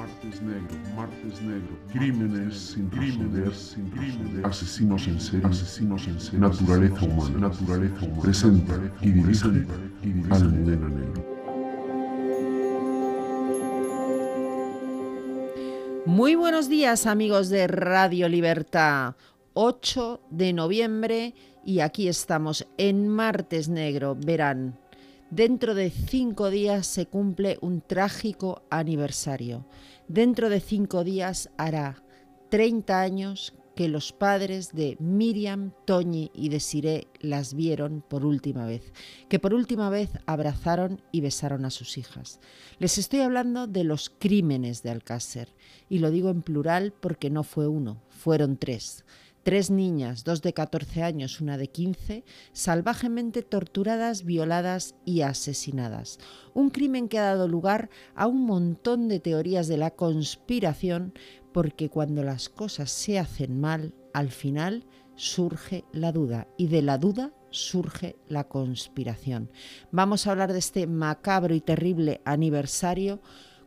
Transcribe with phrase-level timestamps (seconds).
[0.00, 6.40] martes negro, martes negro, crímenes sin crímenes sin crímenes, asesinos en serie, asesinos en serie,
[6.40, 9.66] naturaleza humana, naturaleza humana, presenta y dirige
[10.30, 11.22] Almudena Negro.
[16.06, 19.16] Muy buenos días amigos de Radio Libertad.
[19.52, 24.16] 8 de noviembre y aquí estamos en Martes Negro.
[24.18, 24.79] Verán,
[25.30, 29.64] Dentro de cinco días se cumple un trágico aniversario.
[30.08, 32.02] Dentro de cinco días hará
[32.48, 38.92] 30 años que los padres de Miriam, Toñi y Desiré las vieron por última vez,
[39.28, 42.40] que por última vez abrazaron y besaron a sus hijas.
[42.80, 45.54] Les estoy hablando de los crímenes de Alcácer,
[45.88, 49.04] y lo digo en plural porque no fue uno, fueron tres.
[49.42, 56.18] Tres niñas, dos de 14 años, una de 15, salvajemente torturadas, violadas y asesinadas.
[56.52, 61.14] Un crimen que ha dado lugar a un montón de teorías de la conspiración,
[61.52, 64.84] porque cuando las cosas se hacen mal, al final
[65.16, 69.50] surge la duda y de la duda surge la conspiración.
[69.90, 73.20] Vamos a hablar de este macabro y terrible aniversario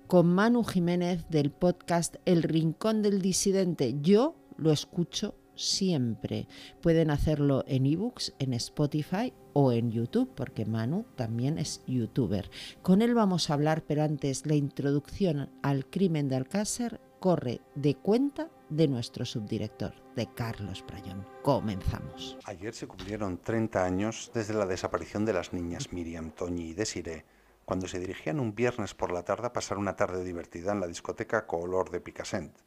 [0.05, 3.95] con Manu Jiménez del podcast El Rincón del Disidente.
[4.02, 6.47] Yo lo escucho siempre.
[6.81, 12.50] Pueden hacerlo en ebooks, en Spotify o en YouTube, porque Manu también es youtuber.
[12.81, 17.95] Con él vamos a hablar, pero antes la introducción al crimen de Alcácer corre de
[17.95, 21.25] cuenta de nuestro subdirector, de Carlos Prayón.
[21.42, 22.38] Comenzamos.
[22.45, 27.25] Ayer se cumplieron 30 años desde la desaparición de las niñas Miriam, Toñi y Desiree,
[27.64, 30.88] cuando se dirigían un viernes por la tarde a pasar una tarde divertida en la
[30.88, 32.58] discoteca Color de Picassent.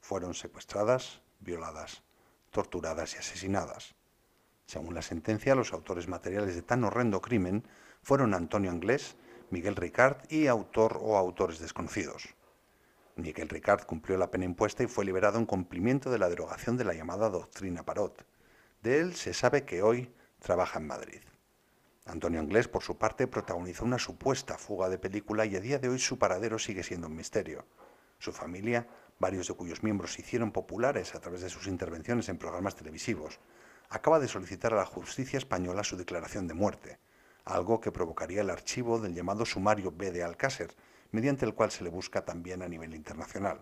[0.00, 2.05] Fueron secuestradas, violadas
[2.56, 3.94] torturadas y asesinadas.
[4.64, 7.64] Según la sentencia, los autores materiales de tan horrendo crimen
[8.00, 9.14] fueron Antonio Anglés,
[9.50, 12.34] Miguel Ricard y autor o autores desconocidos.
[13.16, 16.84] Miguel Ricard cumplió la pena impuesta y fue liberado en cumplimiento de la derogación de
[16.84, 18.24] la llamada doctrina Parot.
[18.82, 21.20] De él se sabe que hoy trabaja en Madrid.
[22.06, 25.90] Antonio Anglés, por su parte, protagonizó una supuesta fuga de película y a día de
[25.90, 27.66] hoy su paradero sigue siendo un misterio.
[28.18, 28.88] Su familia
[29.18, 33.40] varios de cuyos miembros se hicieron populares a través de sus intervenciones en programas televisivos,
[33.88, 36.98] acaba de solicitar a la justicia española su declaración de muerte,
[37.44, 40.74] algo que provocaría el archivo del llamado sumario B de Alcácer,
[41.12, 43.60] mediante el cual se le busca también a nivel internacional.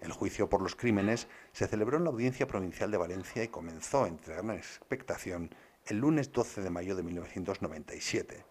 [0.00, 4.06] El juicio por los crímenes se celebró en la Audiencia Provincial de Valencia y comenzó,
[4.06, 5.50] entre gran expectación,
[5.86, 8.44] el lunes 12 de mayo de 1997.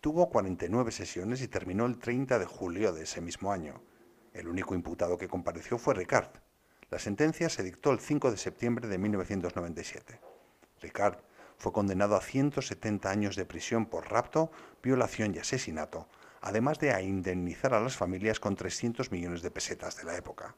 [0.00, 3.82] Tuvo 49 sesiones y terminó el 30 de julio de ese mismo año.
[4.32, 6.30] El único imputado que compareció fue Ricard.
[6.90, 10.20] La sentencia se dictó el 5 de septiembre de 1997.
[10.80, 11.18] Ricard
[11.58, 14.50] fue condenado a 170 años de prisión por rapto,
[14.82, 16.08] violación y asesinato,
[16.40, 20.56] además de a indemnizar a las familias con 300 millones de pesetas de la época.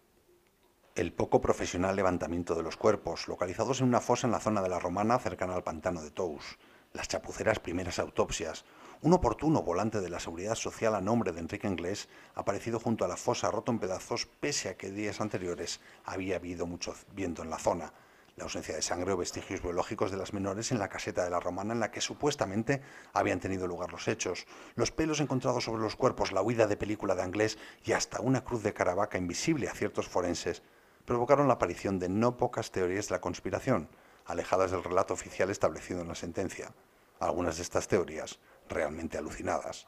[0.95, 4.69] El poco profesional levantamiento de los cuerpos, localizados en una fosa en la zona de
[4.69, 6.59] la Romana cercana al pantano de Tous,
[6.93, 8.65] las chapuceras primeras autopsias,
[9.05, 13.09] un oportuno volante de la Seguridad Social a nombre de Enrique Inglés, aparecido junto a
[13.09, 17.51] la fosa roto en pedazos, pese a que días anteriores había habido mucho viento en
[17.51, 17.93] la zona.
[18.37, 21.39] La ausencia de sangre o vestigios biológicos de las menores en la caseta de la
[21.39, 22.81] romana en la que supuestamente
[23.13, 27.15] habían tenido lugar los hechos, los pelos encontrados sobre los cuerpos, la huida de película
[27.15, 30.63] de Anglés y hasta una cruz de Caravaca invisible a ciertos forenses,
[31.05, 33.91] provocaron la aparición de no pocas teorías de la conspiración,
[34.25, 36.73] alejadas del relato oficial establecido en la sentencia.
[37.21, 39.87] Algunas de estas teorías realmente alucinadas.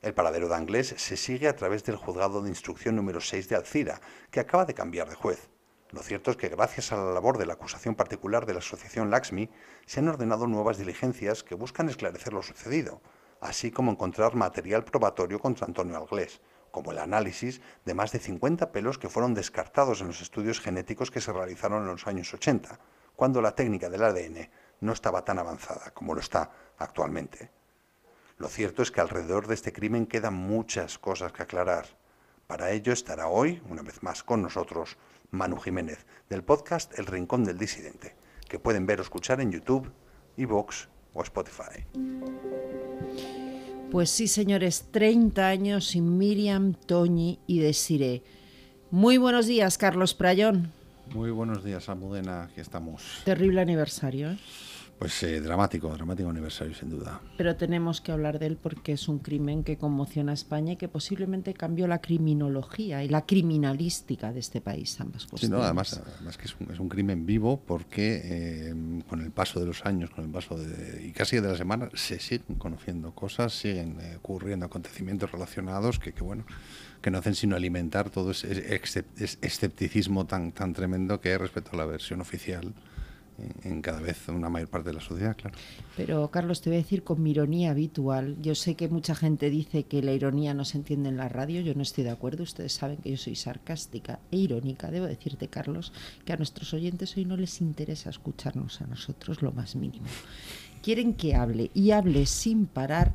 [0.00, 3.56] El paradero de Anglés se sigue a través del juzgado de instrucción número 6 de
[3.56, 4.00] Alcira,
[4.30, 5.48] que acaba de cambiar de juez.
[5.90, 9.10] Lo cierto es que gracias a la labor de la acusación particular de la asociación
[9.10, 9.50] Laxmi,
[9.86, 13.00] se han ordenado nuevas diligencias que buscan esclarecer lo sucedido,
[13.40, 16.40] así como encontrar material probatorio contra Antonio Anglés,
[16.72, 21.10] como el análisis de más de 50 pelos que fueron descartados en los estudios genéticos
[21.10, 22.80] que se realizaron en los años 80,
[23.14, 24.50] cuando la técnica del ADN
[24.80, 26.50] no estaba tan avanzada como lo está
[26.82, 27.50] actualmente.
[28.38, 31.86] Lo cierto es que alrededor de este crimen quedan muchas cosas que aclarar.
[32.46, 34.96] Para ello estará hoy, una vez más con nosotros,
[35.30, 38.14] Manu Jiménez, del podcast El Rincón del Disidente,
[38.48, 39.90] que pueden ver o escuchar en YouTube,
[40.36, 41.84] Evox o Spotify.
[43.90, 48.22] Pues sí, señores, 30 años sin Miriam, Toñi y Desiree.
[48.90, 50.72] Muy buenos días, Carlos Prayón.
[51.14, 53.22] Muy buenos días, Almudena, aquí estamos.
[53.24, 54.38] Terrible aniversario, ¿eh?
[54.98, 57.20] Pues eh, dramático, dramático aniversario sin duda.
[57.36, 60.76] Pero tenemos que hablar de él porque es un crimen que conmociona a España y
[60.76, 65.56] que posiblemente cambió la criminología y la criminalística de este país, ambas cuestiones.
[65.56, 69.32] Sí, no, además, además que es un, es un crimen vivo porque eh, con el
[69.32, 72.56] paso de los años, con el paso de, y casi de las semanas, se siguen
[72.56, 76.44] conociendo cosas, siguen eh, ocurriendo acontecimientos relacionados que, que, bueno,
[77.00, 78.80] que no hacen sino alimentar todo ese
[79.16, 82.72] escepticismo tan, tan tremendo que hay respecto a la versión oficial
[83.62, 85.56] en cada vez una mayor parte de la sociedad, claro.
[85.96, 89.50] Pero Carlos, te voy a decir con mi ironía habitual, yo sé que mucha gente
[89.50, 92.42] dice que la ironía no se entiende en la radio, yo no estoy de acuerdo,
[92.42, 95.92] ustedes saben que yo soy sarcástica e irónica, debo decirte Carlos,
[96.24, 100.06] que a nuestros oyentes hoy no les interesa escucharnos a nosotros lo más mínimo.
[100.82, 103.14] Quieren que hable y hable sin parar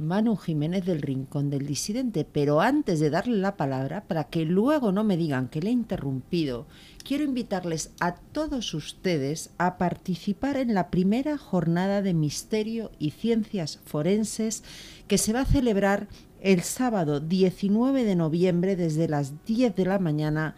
[0.00, 4.90] Manu Jiménez del Rincón del Disidente, pero antes de darle la palabra, para que luego
[4.92, 6.66] no me digan que le he interrumpido,
[7.04, 13.80] quiero invitarles a todos ustedes a participar en la primera jornada de Misterio y Ciencias
[13.84, 14.64] Forenses
[15.06, 16.08] que se va a celebrar
[16.40, 20.56] el sábado 19 de noviembre desde las 10 de la mañana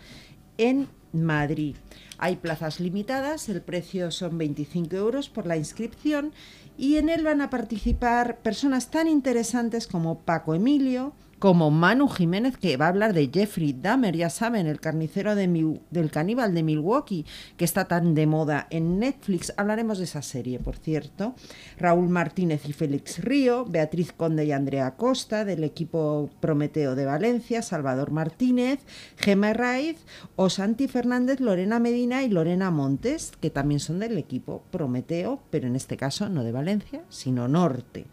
[0.56, 1.76] en Madrid.
[2.18, 6.32] Hay plazas limitadas, el precio son 25 euros por la inscripción
[6.76, 12.56] y en él van a participar personas tan interesantes como Paco Emilio, como Manu Jiménez,
[12.56, 15.48] que va a hablar de Jeffrey Dahmer, ya saben, el carnicero de
[15.90, 19.52] del caníbal de Milwaukee, que está tan de moda en Netflix.
[19.56, 21.34] Hablaremos de esa serie, por cierto.
[21.78, 27.60] Raúl Martínez y Félix Río, Beatriz Conde y Andrea Costa, del equipo Prometeo de Valencia,
[27.62, 28.78] Salvador Martínez,
[29.16, 29.96] Gemma Raiz,
[30.36, 35.74] Osanti Fernández, Lorena Medina y Lorena Montes, que también son del equipo Prometeo, pero en
[35.74, 38.06] este caso no de Valencia, sino norte.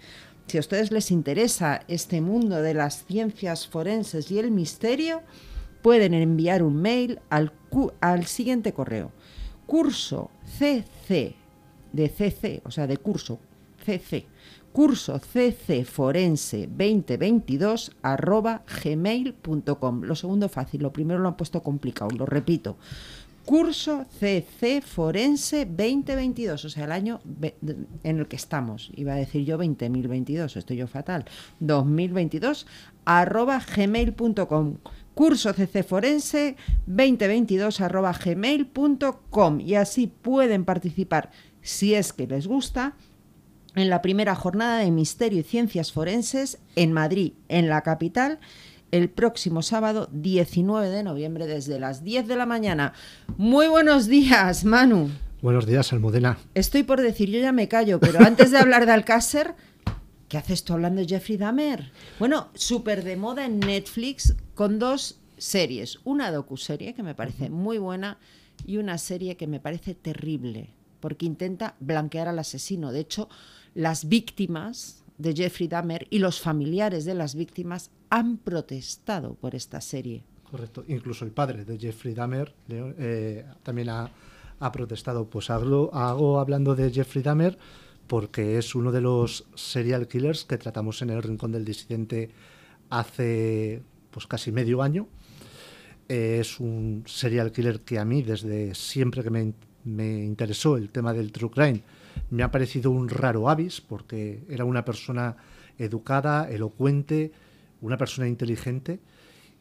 [0.50, 5.22] Si a ustedes les interesa este mundo de las ciencias forenses y el misterio,
[5.84, 9.12] pueden enviar un mail al, siguiente correo.
[9.68, 11.36] Curso CC,
[11.94, 13.40] de CC, o sea, de curso
[13.86, 14.26] CC,
[14.74, 20.02] curso CC Forense 2022 arroba gmail.com.
[20.02, 22.76] Lo segundo fácil, lo primero lo han puesto complicado, lo repito
[23.50, 27.20] curso CC Forense 2022, o sea, el año
[28.04, 28.92] en el que estamos.
[28.94, 31.26] Iba a decir yo 20.022, estoy yo fatal.
[31.60, 32.68] 2022
[33.06, 34.78] arroba gmail.com.
[35.16, 39.60] Curso CC Forense 2022 arroba gmail.com.
[39.62, 41.32] Y así pueden participar,
[41.64, 42.98] si es que les gusta,
[43.74, 48.40] en la primera jornada de Misterio y Ciencias Forenses en Madrid, en la capital
[48.92, 52.94] el próximo sábado 19 de noviembre desde las 10 de la mañana.
[53.38, 55.10] Muy buenos días, Manu.
[55.42, 56.38] Buenos días, Almudena.
[56.54, 59.56] Estoy por decir, yo ya me callo, pero antes de hablar de Alcácer,
[60.28, 61.92] ¿qué haces tú hablando de Jeffrey Dahmer?
[62.20, 66.00] Bueno, súper de moda en Netflix con dos series.
[66.04, 68.18] Una docuserie que me parece muy buena
[68.66, 72.92] y una serie que me parece terrible, porque intenta blanquear al asesino.
[72.92, 73.30] De hecho,
[73.74, 79.82] las víctimas de Jeffrey Dahmer y los familiares de las víctimas han protestado por esta
[79.82, 80.24] serie.
[80.50, 84.10] Correcto, incluso el padre de Jeffrey Dahmer eh, también ha,
[84.72, 85.26] protestado.
[85.26, 87.58] Pues hago, hago hablando de Jeffrey Dahmer
[88.08, 92.32] porque es uno de los serial killers que tratamos en el Rincón del Disidente
[92.90, 95.08] hace pues casi medio año.
[96.08, 100.90] Eh, es un serial killer que a mí desde siempre que me, me interesó el
[100.90, 101.84] tema del true crime
[102.30, 105.38] me ha parecido un raro avis porque era una persona
[105.78, 107.32] educada, elocuente,
[107.82, 109.00] una persona inteligente,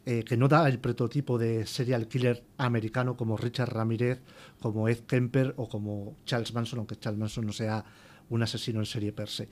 [0.06, 4.20] eh, que no da el prototipo de serial killer americano como Richard Ramírez,
[4.60, 7.84] como Ed Kemper o como Charles Manson, aunque Charles Manson no sea
[8.30, 9.48] un asesino en serie per se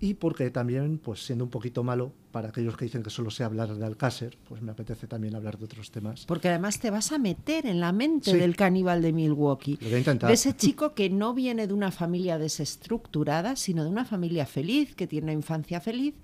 [0.00, 3.44] y porque también, pues siendo un poquito malo, para aquellos que dicen que solo sé
[3.44, 6.24] hablar de Alcácer, pues me apetece también hablar de otros temas.
[6.24, 9.76] Porque además te vas a meter en la mente del caníbal de Milwaukee.
[9.76, 14.94] De ese chico que no viene de una familia desestructurada, sino de una familia feliz,
[14.94, 16.14] que tiene una infancia feliz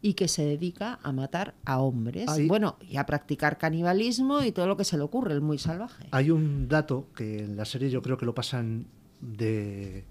[0.00, 2.30] y que se dedica a matar a hombres.
[2.46, 6.06] Bueno, y a practicar canibalismo y todo lo que se le ocurre, el muy salvaje.
[6.10, 8.86] Hay un dato que en la serie yo creo que lo pasan
[9.20, 10.04] de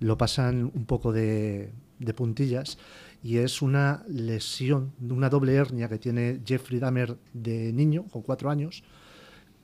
[0.00, 2.78] lo pasan un poco de de puntillas
[3.22, 8.50] y es una lesión, una doble hernia que tiene Jeffrey Dahmer de niño, con cuatro
[8.50, 8.84] años,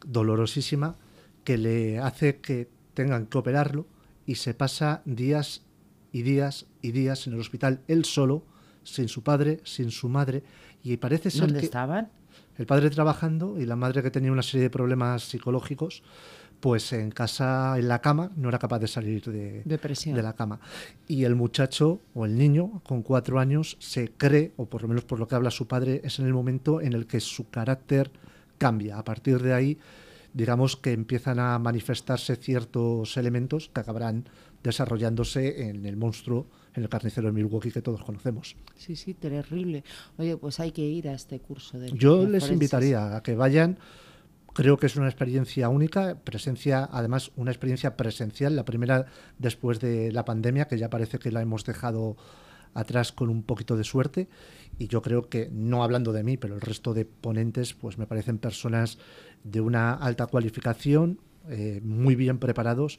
[0.04, 0.96] dolorosísima,
[1.44, 3.86] que le hace que tengan que operarlo
[4.26, 5.62] y se pasa días
[6.12, 8.44] y días y días en el hospital él solo,
[8.84, 10.42] sin su padre, sin su madre
[10.82, 12.10] y parece ser ¿Dónde estaban?
[12.58, 16.02] El padre trabajando y la madre que tenía una serie de problemas psicológicos
[16.62, 20.60] pues en casa, en la cama, no era capaz de salir de, de, la cama.
[21.08, 25.02] Y el muchacho o el niño con cuatro años se cree, o por lo menos
[25.02, 28.12] por lo que habla su padre, es en el momento en el que su carácter
[28.58, 28.96] cambia.
[28.96, 29.78] A partir de ahí,
[30.34, 34.28] digamos que empiezan a manifestarse ciertos elementos que acabarán
[34.62, 38.54] desarrollándose en el monstruo, en el carnicero de Milwaukee que todos conocemos.
[38.76, 39.82] Sí, sí, terrible.
[40.16, 41.90] Oye, pues hay que ir a este curso de...
[41.90, 43.78] Yo les invitaría a que vayan.
[44.52, 49.06] Creo que es una experiencia única, presencia, además una experiencia presencial, la primera
[49.38, 52.16] después de la pandemia, que ya parece que la hemos dejado
[52.74, 54.28] atrás con un poquito de suerte
[54.78, 58.06] y yo creo que, no hablando de mí, pero el resto de ponentes, pues me
[58.06, 58.98] parecen personas
[59.44, 61.18] de una alta cualificación,
[61.48, 62.98] eh, muy bien preparados.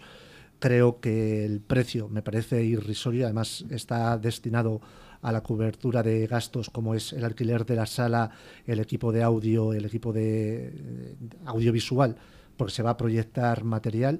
[0.59, 6.69] Creo que el precio me parece irrisorio, además está destinado a la cobertura de gastos
[6.69, 8.31] como es el alquiler de la sala,
[8.65, 11.15] el equipo de audio, el equipo de
[11.45, 12.15] audiovisual,
[12.57, 14.19] porque se va a proyectar material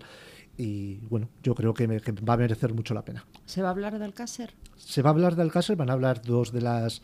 [0.58, 3.26] y bueno, yo creo que, va a merecer mucho la pena.
[3.46, 4.54] ¿Se va a hablar de Alcácer?
[4.78, 7.02] Se va a hablar de Alcácer, van a hablar dos de las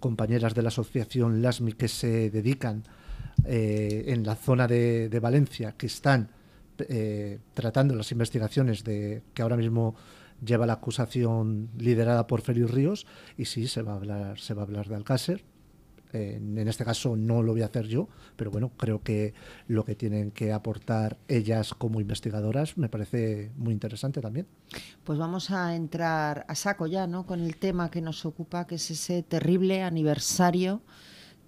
[0.00, 2.84] compañeras de la asociación LASMI que se dedican
[3.44, 6.30] eh, en la zona de, Valencia, que están
[6.78, 9.94] eh, tratando las investigaciones de que ahora mismo
[10.44, 14.62] lleva la acusación liderada por Félix Ríos, y sí, se va a hablar, se va
[14.62, 15.44] a hablar de Alcácer,
[16.12, 19.34] en este caso no lo voy a hacer yo, pero bueno, creo que
[19.66, 24.46] lo que tienen que aportar ellas como investigadoras me parece muy interesante también.
[25.04, 27.26] Pues vamos a entrar a saco ya, ¿no?
[27.26, 30.80] Con el tema que nos ocupa, que es ese terrible aniversario,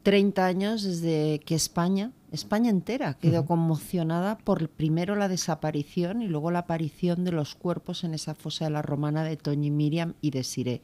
[0.03, 6.51] 30 años desde que España, España entera, quedó conmocionada por primero la desaparición y luego
[6.51, 10.31] la aparición de los cuerpos en esa fosa de la romana de Toñi Miriam y
[10.31, 10.83] de Siré.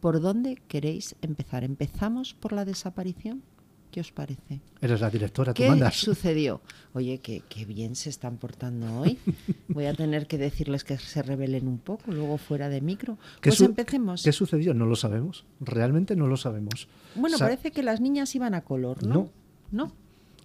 [0.00, 1.62] ¿Por dónde queréis empezar?
[1.62, 3.42] ¿Empezamos por la desaparición?
[3.90, 4.60] ¿Qué os parece?
[4.80, 5.96] Eres la directora, tú ¿Qué mandas.
[5.96, 6.60] sucedió?
[6.92, 9.18] Oye, qué, bien se están portando hoy.
[9.68, 13.18] Voy a tener que decirles que se rebelen un poco, luego fuera de micro.
[13.42, 14.22] Pues empecemos.
[14.22, 14.74] ¿Qué sucedió?
[14.74, 15.44] No lo sabemos.
[15.60, 16.86] Realmente no lo sabemos.
[17.16, 19.14] Bueno, parece que las niñas iban a color, ¿no?
[19.14, 19.30] No.
[19.72, 19.92] ¿No?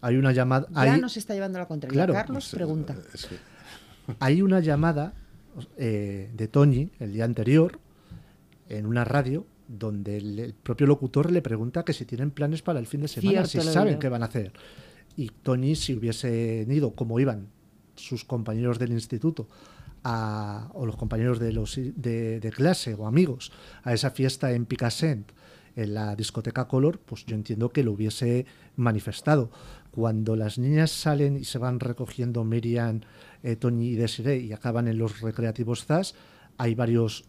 [0.01, 0.67] Hay una llamada...
[0.73, 1.93] Ya nos está llevando la contraria.
[1.93, 2.95] Claro, Carlos pregunta.
[4.19, 5.13] Hay una llamada
[5.77, 7.79] eh, de Toñi el día anterior
[8.69, 12.87] en una radio donde el, propio locutor le pregunta que si tienen planes para el
[12.87, 14.53] fin de semana, si saben qué van a hacer.
[15.17, 17.47] Y Tony, si hubiese ido como iban
[17.95, 19.47] sus compañeros del instituto
[20.03, 23.51] o los compañeros de, los, de, clase o amigos
[23.83, 25.31] a esa fiesta en Picassent,
[25.75, 28.45] en la discoteca Color, pues yo entiendo que lo hubiese
[28.77, 29.49] manifestado.
[29.91, 33.01] Cuando las niñas salen y se van recogiendo Miriam,
[33.43, 36.15] eh, Tony y Desiree y acaban en los recreativos ZAS,
[36.57, 37.25] hay varios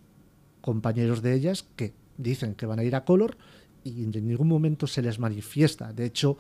[0.61, 3.37] compañeros de ellas que dicen que van a ir a Color
[3.85, 5.93] y en ningún momento se les manifiesta.
[5.93, 6.37] De hecho,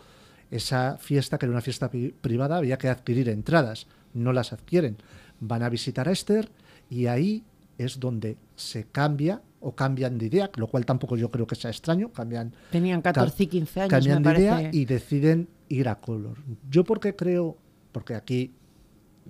[0.50, 1.90] esa fiesta, que era una fiesta
[2.20, 4.96] privada, había que adquirir entradas, no las adquieren.
[5.40, 6.50] Van a visitar a Esther
[6.90, 7.44] y ahí
[7.78, 11.70] es donde se cambia o cambian de idea, lo cual tampoco yo creo que sea
[11.70, 16.38] extraño, cambian Tenían 14 y 15 años, cambian de idea y deciden ir a Color.
[16.70, 17.56] Yo porque creo,
[17.92, 18.52] porque aquí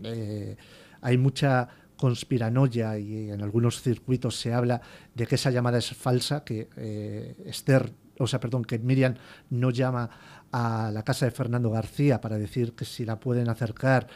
[0.02, 0.56] eh,
[1.00, 4.80] hay mucha conspiranoia y en algunos circuitos se habla
[5.14, 9.14] de que esa llamada es falsa, que eh, Esther, o sea, perdón, que Miriam
[9.50, 10.10] no llama
[10.52, 14.06] a la casa de Fernando García para decir que si la pueden acercar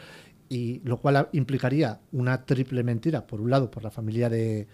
[0.49, 4.67] y lo cual implicaría una triple mentira, por un lado por la familia de,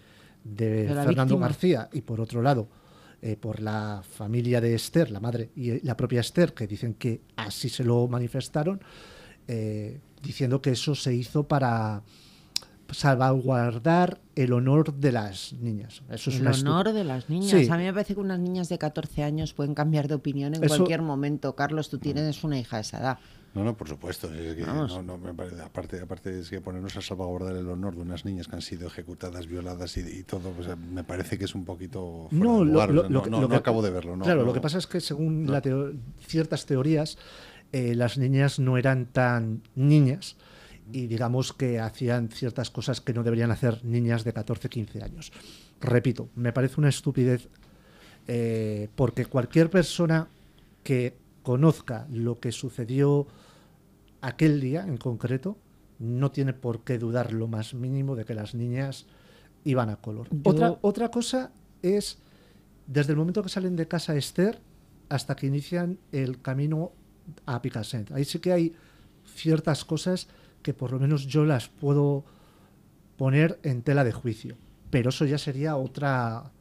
[0.56, 2.68] Fernando García y por otro lado
[3.20, 7.20] eh, por la familia de Esther, la madre y la propia Esther, que dicen que
[7.36, 8.80] así se lo manifestaron,
[9.46, 12.02] eh, diciendo que eso se hizo para
[12.90, 16.02] salvaguardar el honor de las niñas.
[16.10, 17.68] Eso es el honor de las niñas.
[17.70, 20.66] A mí me parece que unas niñas de 14 años pueden cambiar de opinión en
[20.66, 21.54] cualquier momento.
[21.54, 23.18] Carlos, tú tienes una hija de esa edad.
[23.54, 24.30] No, no, por supuesto.
[25.64, 28.86] aparte, aparte es que ponernos a salvaguardar el honor de unas niñas que han sido
[28.86, 30.52] ejecutadas, violadas y, todo,
[30.92, 32.28] me parece que es un poquito.
[32.30, 34.18] no, no, acabo de verlo.
[34.18, 35.50] claro, lo que pasa es que según
[36.26, 37.18] ciertas teorías,
[37.72, 40.36] eh, las niñas no eran tan niñas
[40.92, 45.32] y digamos que hacían ciertas cosas que no deberían hacer niñas de 14, 15 años.
[45.80, 47.48] Repito, me parece una estupidez
[48.26, 50.28] eh, porque cualquier persona
[50.82, 53.26] que conozca lo que sucedió
[54.20, 55.56] aquel día en concreto
[55.98, 59.06] no tiene por qué dudar lo más mínimo de que las niñas
[59.64, 60.28] iban a color.
[60.44, 61.52] Otra, otra cosa
[61.82, 62.18] es,
[62.86, 64.60] desde el momento que salen de casa Esther
[65.08, 66.92] hasta que inician el camino
[67.46, 68.12] a Picassent.
[68.12, 68.74] Ahí sí que hay
[69.34, 70.28] ciertas cosas
[70.62, 72.24] que por lo menos yo las puedo
[73.16, 74.56] poner en tela de juicio.
[74.90, 76.52] Pero eso ya sería otra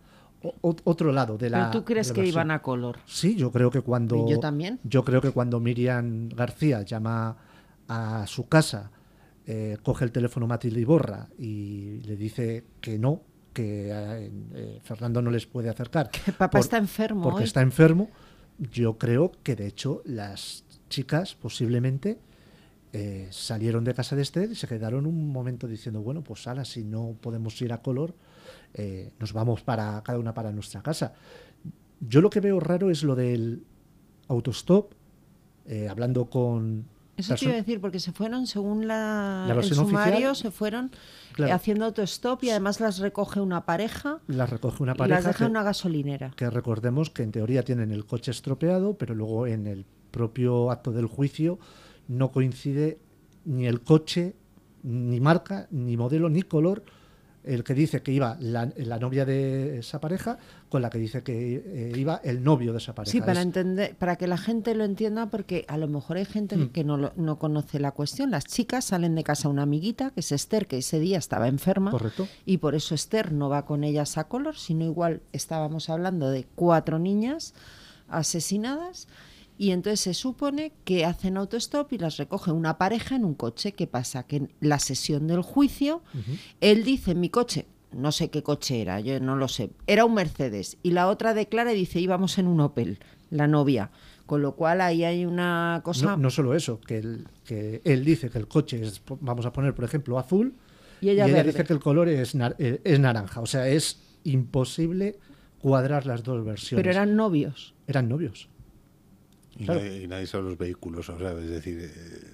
[0.62, 1.70] otro lado de la.
[1.70, 3.00] ¿Pero tú crees que iban a color?
[3.06, 4.27] Sí, yo creo que cuando.
[4.27, 4.80] yo también.
[4.84, 7.38] Yo creo que cuando Miriam García llama
[7.88, 8.92] a su casa,
[9.46, 13.22] eh, coge el teléfono Matilde Iborra y le dice que no,
[13.54, 16.10] que eh, eh, Fernando no les puede acercar.
[16.12, 17.24] Que papá está enfermo.
[17.24, 18.10] Porque está enfermo.
[18.60, 22.20] Yo creo que de hecho las chicas posiblemente
[22.94, 26.65] eh, salieron de casa de Esther y se quedaron un momento diciendo, bueno, pues ahora
[26.65, 28.13] si no podemos ir a color,
[28.74, 31.13] eh, nos vamos para cada una para nuestra casa.
[32.00, 33.63] Yo lo que veo raro es lo del
[34.27, 34.94] autostop,
[35.65, 36.86] eh, hablando con...
[37.17, 40.36] Eso te iba a decir, porque se fueron, según la, La el versión sumario, oficial,
[40.36, 40.91] se fueron
[41.34, 41.50] claro.
[41.51, 45.25] eh, haciendo autostop y además las recoge una pareja Las recoge una y pareja las
[45.25, 46.32] deja en una gasolinera.
[46.36, 50.91] que recordemos que en teoría tienen el coche estropeado, pero luego en el propio acto
[50.91, 51.58] del juicio
[52.08, 52.98] no coincide
[53.46, 54.36] ni el coche,
[54.84, 56.84] ni marca, ni modelo, ni color,
[57.44, 60.38] el que dice que iba la, la novia de esa pareja
[60.68, 63.12] con la que dice que eh, iba el novio de esa pareja.
[63.14, 66.26] Sí, para Es- entender, para que la gente lo entienda, porque a lo mejor hay
[66.26, 66.70] gente Mm.
[66.72, 68.32] que no, lo- no conoce la cuestión.
[68.32, 71.92] Las chicas salen de casa una amiguita, que es Esther, que ese día estaba enferma,
[71.92, 72.28] Correcto.
[72.46, 76.46] y por eso Esther no va con ellas a color, sino igual estábamos hablando de
[76.54, 77.54] cuatro niñas
[78.10, 79.08] asesinadas.
[79.58, 83.72] Y entonces se supone que hacen autostop y las recoge una pareja en un coche.
[83.74, 84.24] ¿Qué pasa?
[84.24, 86.04] Que en la sesión del juicio,
[86.62, 90.14] él dice, mi coche, no sé qué coche era, yo no lo sé, era un
[90.14, 90.78] Mercedes.
[90.84, 93.00] Y la otra declara y dice, íbamos en un Opel,
[93.32, 93.90] la novia.
[94.28, 96.06] Con lo cual ahí hay una cosa...
[96.06, 99.54] No, no solo eso, que, el- que él dice que el coche es, vamos a
[99.54, 100.54] poner por ejemplo, azul,
[101.02, 103.40] Y ella dice que el color es, nar- eh, es naranja.
[103.42, 105.18] O sea, es imposible
[105.60, 106.84] cuadrar las dos versiones.
[106.84, 107.74] pero eran novios.
[107.88, 108.50] Eran novios.
[109.58, 109.82] Y, Claro.
[109.82, 111.80] nadie, y nadie sabe los vehículos, o sea, es decir...
[111.82, 112.34] eh,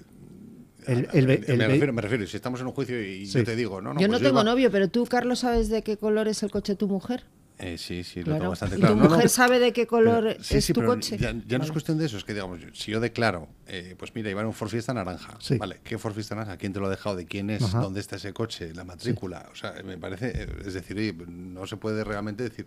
[0.86, 3.38] El- el me, el ve- refiero, me refiero, si estamos en un juicio y Sí.
[3.38, 5.70] yo te digo, no, no, yo no pues tengo iba- novio, pero tú, Carlos, ¿sabes
[5.70, 7.24] de qué color es el coche de tu mujer?
[7.56, 8.38] Eh, sí, sí, lo Claro.
[8.40, 8.94] tengo bastante ¿Y claro.
[8.94, 11.16] tu No, no, mujer sabe de qué color pero- sí, es sí, tu coche?
[11.16, 14.14] Ya, ya no es cuestión de eso, es que digamos, si yo declaro, eh, pues
[14.14, 15.56] mira, iba en un Ford Fiesta naranja, Sí.
[15.56, 15.80] ¿vale?
[15.82, 16.58] ¿Qué Ford Fiesta naranja?
[16.58, 17.16] ¿Quién te lo ha dejado?
[17.16, 17.62] ¿De quién es?
[17.62, 17.78] Ajá.
[17.80, 18.74] ¿Dónde está ese coche?
[18.74, 19.48] ¿La matrícula?
[19.52, 22.66] O sea, me parece, eh, es decir, oye, no se puede realmente decir,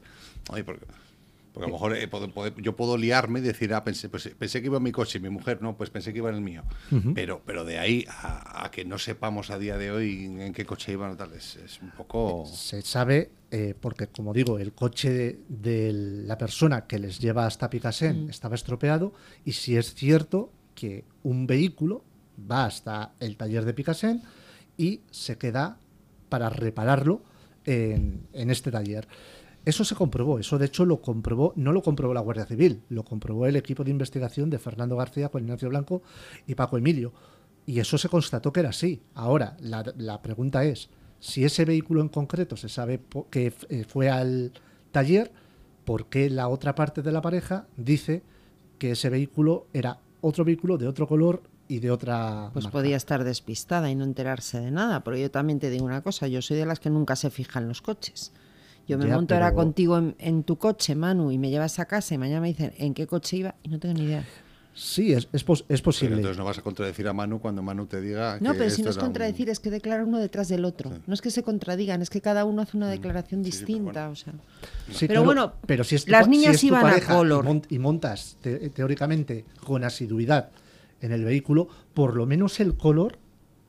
[0.49, 0.85] oye, porque,
[1.57, 4.27] porque a lo mejor eh, puedo- puedo- yo puedo liarme y decir, ah, pensé, pues,
[4.37, 6.35] pensé que iba en mi coche y mi mujer no, pues pensé que iba en
[6.35, 6.63] el mío.
[7.13, 10.65] pero, pero de ahí a, a que no sepamos a día de hoy en qué
[10.65, 12.45] coche iban o tal, es, es un poco...
[12.45, 17.45] Se sabe, eh, porque como digo, el coche de, de la persona que les lleva
[17.45, 19.13] hasta Picasen estaba estropeado
[19.45, 22.03] y si es cierto que un vehículo
[22.49, 24.21] va hasta el taller de Picasen
[24.77, 25.77] y se queda
[26.29, 27.23] para repararlo
[27.65, 29.07] en, en este taller.
[29.67, 33.03] Eso se comprobó, eso de hecho lo comprobó, no lo comprobó la Guardia Civil, lo
[33.03, 36.03] comprobó el equipo de investigación de Fernando García, Juan Ignacio Blanco
[36.45, 37.11] y Paco Emilio.
[37.65, 39.01] Y eso se constató que era así.
[39.13, 40.89] Ahora, la, la pregunta es,
[41.19, 44.53] si ese vehículo en concreto se sabe que eh, fue al
[44.93, 45.33] taller,
[45.83, 48.23] ¿por qué la otra parte de la pareja dice
[48.79, 52.77] que ese vehículo era otro vehículo de otro color y de otra Pues marca?
[52.79, 56.27] podía estar despistada y no enterarse de nada, porque yo también te digo una cosa,
[56.29, 58.31] yo soy de las que nunca se fijan los coches.
[58.87, 61.77] Yo me Ya, monto ahora pero- contigo en, en tu coche, Manu, y me llevas
[61.79, 64.23] a casa y mañana me dicen en qué coche iba y no tengo ni idea.
[64.73, 66.15] Sí, es, es, pos- es Pero posible.
[66.17, 68.83] entonces no vas a contradecir a Manu cuando Manu te diga No, que pero si
[68.83, 70.91] no es un- contradecir, es que declara uno detrás del otro.
[71.07, 73.45] No es que se contradigan, es que cada uno hace una declaración Mm.
[73.45, 73.91] sí, pero distinta.
[73.91, 74.11] bueno.
[74.11, 74.33] o sea.
[74.91, 77.61] Sí, Pero bueno, pero si es tu las si niñas es tu iban a color.
[77.69, 80.51] Y, y montas te- teóricamente con asiduidad
[81.01, 83.17] en el vehículo, por lo menos el color.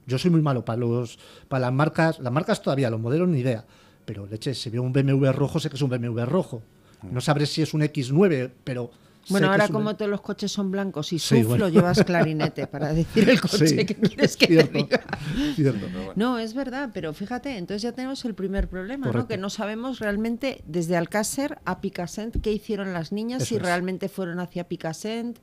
[0.06, 3.38] Yo soy muy malo para los para las marcas, las marcas todavía, los modelos ni
[3.40, 3.64] idea.
[4.08, 6.62] Pero leche, si veo un BMW rojo, sé que es un BMW rojo.
[7.02, 8.90] No sabré si es un X9, pero.
[9.28, 11.68] Bueno, ahora un- como todos los coches son blancos y Sí, suflo, bueno.
[11.68, 15.00] llevas clarinete para decir el coche Sí, que quieres que cierto, te diga.
[15.54, 15.86] cierto.
[16.16, 19.28] No, es verdad, pero fíjate, entonces ya tenemos el primer problema, ¿no?
[19.28, 23.62] Que no sabemos realmente desde Alcácer a Picassent qué hicieron las niñas, Eso si es.
[23.62, 25.36] realmente fueron hacia Picassent,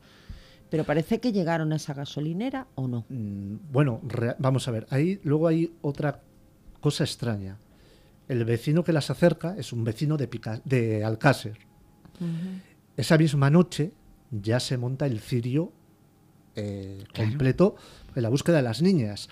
[0.72, 3.06] pero parece que llegaron a esa gasolinera o no.
[3.10, 4.02] Mm, Bueno,
[4.40, 4.88] vamos a ver.
[4.90, 6.22] Ahí luego hay otra
[6.82, 7.58] cosa extraña.
[8.28, 11.58] El vecino que las acerca es un vecino de, Pica- de Alcácer.
[12.98, 13.92] Esa misma noche
[14.32, 15.72] ya se monta el cirio
[16.56, 17.76] eh, completo
[18.16, 19.30] en la búsqueda de las niñas.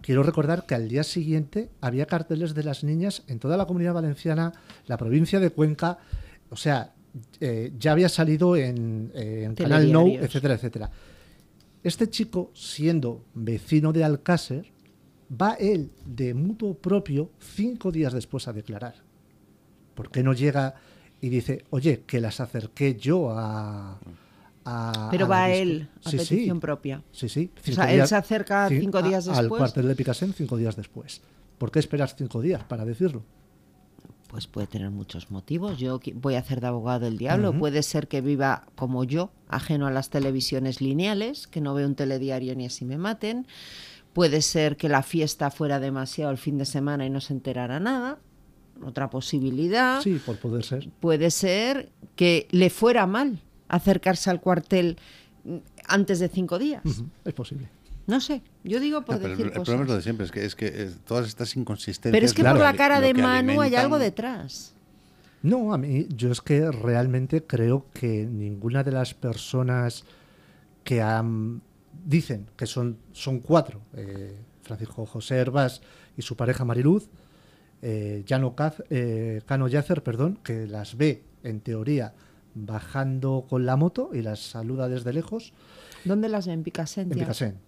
[0.00, 3.94] Quiero recordar que al día siguiente había carteles de las niñas en toda la comunidad
[3.94, 4.52] valenciana,
[4.86, 5.98] la provincia de Cuenca,
[6.50, 6.94] o sea,
[7.40, 10.90] eh, ya había salido en, eh, en Canal No, etcétera, etcétera.
[11.84, 14.71] Este chico, siendo vecino de Alcácer,
[15.40, 18.94] va él de mutuo propio cinco días después a declarar.
[19.94, 20.74] ¿Por qué no llega
[21.20, 23.98] y dice, oye, que las acerqué yo a...
[24.64, 25.62] a- Pero a va disco"?
[25.62, 26.34] él a Sí, sí.
[26.34, 27.02] petición propia.
[27.12, 27.50] Sí, sí.
[27.68, 29.58] O sea, él se acerca cin- cinco a- días Al después.
[29.60, 31.20] cuartel de Picasen cinco días después.
[31.58, 33.22] ¿Por qué esperas cinco días para decirlo?
[34.28, 35.78] Pues puede tener muchos motivos.
[35.78, 37.52] Yo voy a hacer de abogado del diablo.
[37.56, 41.94] Puede ser que viva como yo, ajeno a las televisiones lineales, que no veo un
[41.94, 43.46] telediario ni así me maten.
[44.12, 47.80] Puede ser que la fiesta fuera demasiado el fin de semana y no se enterara
[47.80, 48.18] nada.
[48.84, 50.00] Otra posibilidad.
[50.02, 50.88] Sí, por poder ser.
[51.00, 54.98] Puede ser que le fuera mal acercarse al cuartel
[55.44, 56.82] mm, antes de cinco días.
[57.24, 57.68] Es posible.
[58.06, 60.44] No sé, yo digo por No, decir el, problema es lo de siempre, es que,
[60.44, 62.12] es que eh, todas estas inconsistencias...
[62.12, 64.74] Pero es que por la cara de Manu hay algo detrás.
[65.42, 70.04] No, a mí, yo es que realmente creo que ninguna de las personas
[70.84, 71.62] que han,
[72.04, 75.82] dicen que son, son cuatro, eh, Francisco José Herbás
[76.16, 77.08] y su pareja Mariluz,
[77.82, 82.14] eh, Llano Caz- eh, Cano Yacer, perdón, que las ve en teoría
[82.54, 85.52] bajando con la moto y las saluda desde lejos
[86.04, 86.48] ¿Dónde las?
[86.64, 87.12] Picasen.
[87.12, 87.18] en.
[87.18, 87.58] Picasen.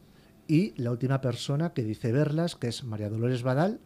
[0.47, 3.81] Y la última persona que dice verlas, que es María Dolores Badal,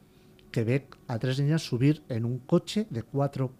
[0.50, 3.52] que ve a tres niñas subir en un coche de cuatro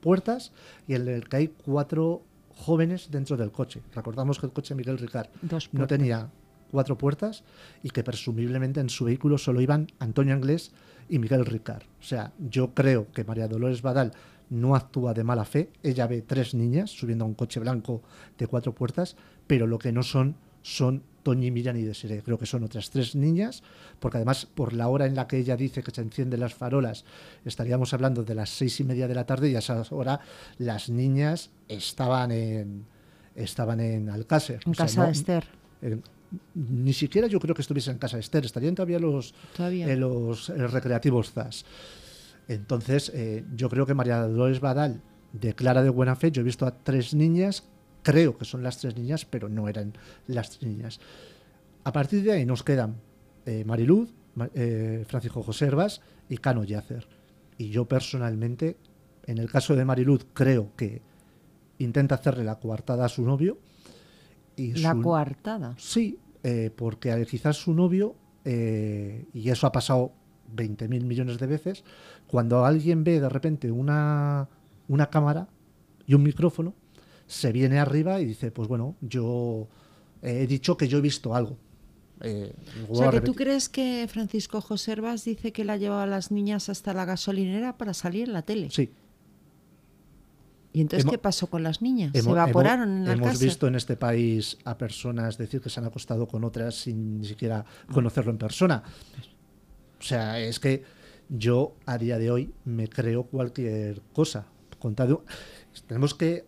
[0.00, 0.52] puertas
[0.86, 2.22] y en el que hay cuatro
[2.56, 3.82] jóvenes dentro del coche.
[3.94, 5.28] Recordamos que el coche Miguel Ricard
[5.72, 6.30] no tenía
[6.70, 7.44] cuatro puertas
[7.82, 10.72] y que presumiblemente en su vehículo solo iban Antonio Anglés
[11.08, 11.84] y Miguel Ricard.
[12.00, 14.12] O sea, yo creo que María Dolores Badal
[14.50, 15.70] no actúa de mala fe.
[15.82, 18.02] Ella ve tres niñas subiendo a un coche blanco
[18.38, 19.16] de cuatro puertas,
[19.46, 22.22] pero lo que no son son Toñi, Miriam y Desiree.
[22.22, 23.62] Creo que son otras tres niñas,
[23.98, 27.04] porque además por la hora en la que ella dice que se encienden las farolas,
[27.44, 30.20] estaríamos hablando de las seis y media de la tarde y a esa hora
[30.58, 32.86] las niñas estaban en
[33.34, 34.60] estaban en Alcácer.
[34.64, 35.44] En O sea, casa no- de Esther.
[35.82, 35.98] eh,
[36.54, 39.88] ni siquiera yo creo que estuviese en casa de Esther, estarían todavía los, Todavía.
[39.92, 41.64] eh, los eh, recreativos ZAS.
[42.48, 46.30] Entonces, eh, yo creo que María Dolores Badal declara de buena fe.
[46.30, 47.64] Yo he visto a tres niñas,
[48.06, 49.92] creo que son las tres niñas, pero no eran
[50.28, 51.00] las tres niñas.
[51.82, 52.96] A partir de ahí nos quedan
[53.46, 57.08] eh, Mariluz, Ma- eh, Francisco José Herbas y Cano Yacer.
[57.58, 58.76] Y yo personalmente,
[59.26, 61.02] en el caso de Mariluz, creo que
[61.78, 63.58] intenta hacerle la coartada a su novio.
[64.56, 65.74] Y La su- coartada.
[65.78, 68.14] Sí, eh, porque quizás su novio,
[68.44, 70.12] eh, y eso ha pasado
[70.54, 71.82] 20.000 millones de veces,
[72.28, 74.48] cuando alguien ve de repente una,
[74.88, 75.48] una cámara
[76.06, 76.74] y un micrófono,
[77.26, 79.68] se viene arriba y dice, pues bueno, yo
[80.22, 81.56] he dicho que yo he visto algo.
[82.22, 82.54] Eh,
[82.88, 86.30] O sea, que tú crees que Francisco José Herbas dice que la llevaba a las
[86.30, 88.70] niñas hasta la gasolinera para salir en la tele.
[88.70, 88.90] Sí,
[90.72, 92.12] ¿Y entonces qué pasó con las niñas?
[92.12, 93.44] ¿Se evaporaron hemos- en la hemos casa?
[93.44, 97.26] visto en este país a personas decir que se han acostado con otras sin ni
[97.26, 98.82] siquiera conocerlo en persona.
[99.98, 100.82] O sea, es que
[101.30, 104.46] yo a día de hoy me creo cualquier cosa.
[104.78, 105.24] Contado,
[105.86, 106.44] tenemos que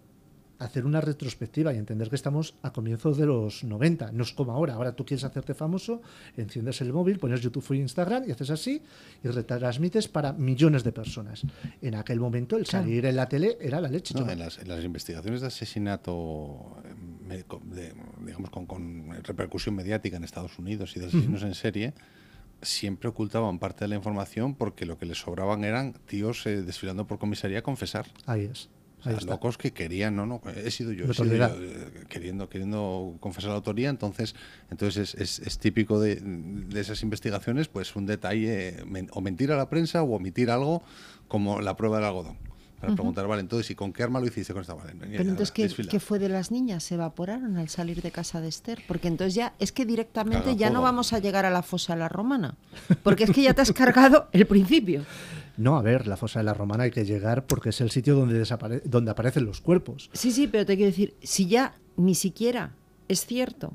[0.58, 4.10] hacer una retrospectiva y entender que estamos a comienzos de los 90.
[4.12, 4.74] No es como ahora.
[4.74, 6.02] Ahora tú quieres hacerte famoso,
[6.36, 8.82] enciendes el móvil, pones YouTube o Instagram y haces así
[9.22, 11.42] y retransmites para millones de personas.
[11.80, 14.14] En aquel momento el salir en la tele era la leche.
[14.14, 14.32] No, chaval.
[14.32, 16.76] en, las, en las investigaciones de asesinato,
[17.30, 17.94] eh, de-
[18.26, 21.94] digamos, con, con repercusión mediática en Estados Unidos y de asesinos en serie,
[22.62, 27.06] siempre ocultaban parte de la información porque lo que les sobraban eran tíos eh, desfilando
[27.06, 28.06] por comisaría a confesar.
[28.26, 28.68] Ahí es.
[29.00, 32.48] O sea, locos que querían, no, no, he sido yo, he sido yo, eh, queriendo,
[32.48, 34.34] queriendo confesar la autoría, entonces,
[34.70, 39.52] entonces es, es- es típico de, de esas investigaciones, pues un detalle, men- o mentir
[39.52, 40.82] a la prensa o omitir algo
[41.28, 42.36] como la prueba del algodón.
[42.80, 44.74] Para preguntar, vale, entonces, ¿y con qué arma lo hiciste con esta?
[44.74, 46.84] Vale, Pero entonces, ¿qué, fue de las niñas?
[46.84, 48.82] ¿Se evaporaron al salir de casa de Esther?
[48.86, 51.98] Porque entonces ya es que directamente ya no vamos a llegar a la fosa de
[51.98, 52.54] la romana.
[53.02, 55.04] Porque es que ya te has cargado el principio.
[55.58, 58.14] No, a ver, la fosa de la Romana hay que llegar porque es el sitio
[58.14, 60.08] donde, desapare- donde aparecen los cuerpos.
[60.14, 62.74] Sí, sí, pero te quiero decir, si ya ni siquiera
[63.08, 63.72] es cierto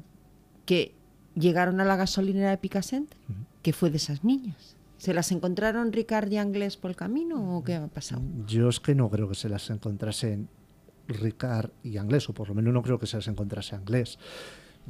[0.66, 0.96] que
[1.36, 3.14] llegaron a la gasolinera de Picassent,
[3.62, 4.78] ¿qué fue de esas niñas?
[4.98, 8.22] ¿Se las encontraron Ricard y Anglés por el camino o qué ha pasado?
[8.48, 10.48] Yo es que no creo que se las encontrasen
[11.10, 14.18] Ricard y Anglés, o por lo menos no creo que se las encontrase Anglés.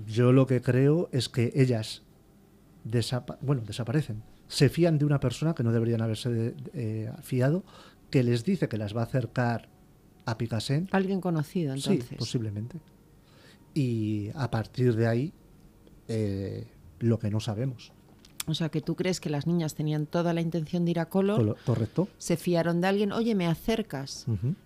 [0.05, 2.03] Yo lo que creo es que ellas
[2.87, 4.21] desapa- bueno, desaparecen.
[4.47, 7.63] Se fían de una persona que no deberían haberse eh, fiado,
[8.09, 9.69] que les dice que las va a acercar
[10.25, 10.93] a Picassent.
[10.93, 12.05] Alguien conocido, entonces.
[12.07, 12.77] Sí, posiblemente.
[13.73, 15.33] Y a partir de ahí,
[16.07, 16.67] eh,
[16.99, 17.91] lo que no sabemos.
[18.45, 21.05] O sea, que tú crees que las niñas tenían toda la intención de ir a
[21.07, 22.09] Color, Colo- ¿Correcto?
[22.17, 24.25] se fiaron de alguien, oye, me acercas.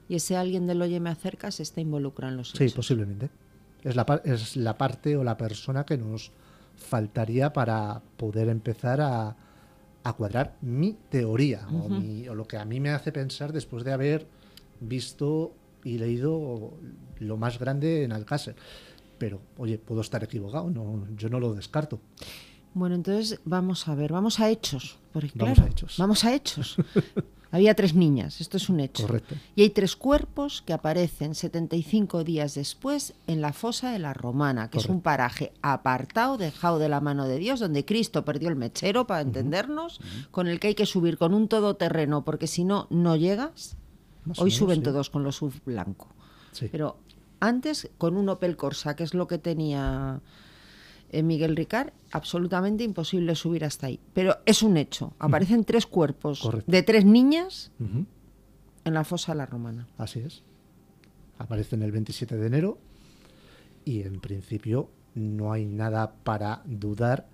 [0.09, 2.73] Y ese alguien del oye, me acercas está involucrado en los Sí, hechos.
[2.75, 3.29] posiblemente.
[3.83, 6.31] Es la, es la parte o la persona que nos
[6.75, 9.35] faltaría para poder empezar a,
[10.09, 13.83] a cuadrar mi teoría o, mi- o lo que a mí me hace pensar después
[13.83, 14.27] de haber
[14.79, 16.73] visto y leído
[17.19, 18.55] lo más grande en Alcácer.
[19.17, 21.99] Pero, oye, puedo estar equivocado, no, yo no lo descarto.
[22.73, 24.97] Bueno, entonces vamos a ver, vamos a hechos.
[25.11, 25.95] Porque, Vamos claro, a hechos.
[25.97, 26.77] Vamos a hechos.
[27.51, 29.07] Había tres niñas, esto es un hecho.
[29.07, 29.35] Correcto.
[29.55, 34.69] Y hay tres cuerpos que aparecen 75 días después en la fosa de la Romana,
[34.69, 38.55] que es un paraje apartado, dejado de la mano de Dios, donde Cristo perdió el
[38.55, 39.99] mechero, para entendernos,
[40.31, 43.77] con el que hay que subir con un todoterreno, porque si no, no llegas.
[44.25, 44.83] Más Hoy menos, suben sí.
[44.83, 46.09] todos con los SUV blanco.
[46.51, 46.67] Sí.
[46.71, 46.97] Pero
[47.39, 50.21] antes con un Opel Corsa, que es lo que tenía
[51.11, 53.99] eh, Miguel Ricard, absolutamente imposible subir hasta ahí.
[54.13, 55.13] Pero es un hecho.
[55.19, 56.71] Aparecen tres cuerpos Correcto.
[56.71, 59.87] de tres niñas en la fosa de la Romana.
[59.97, 60.43] Así es.
[61.39, 62.77] Aparecen el 27 de enero
[63.85, 67.27] y en principio no hay nada para dudar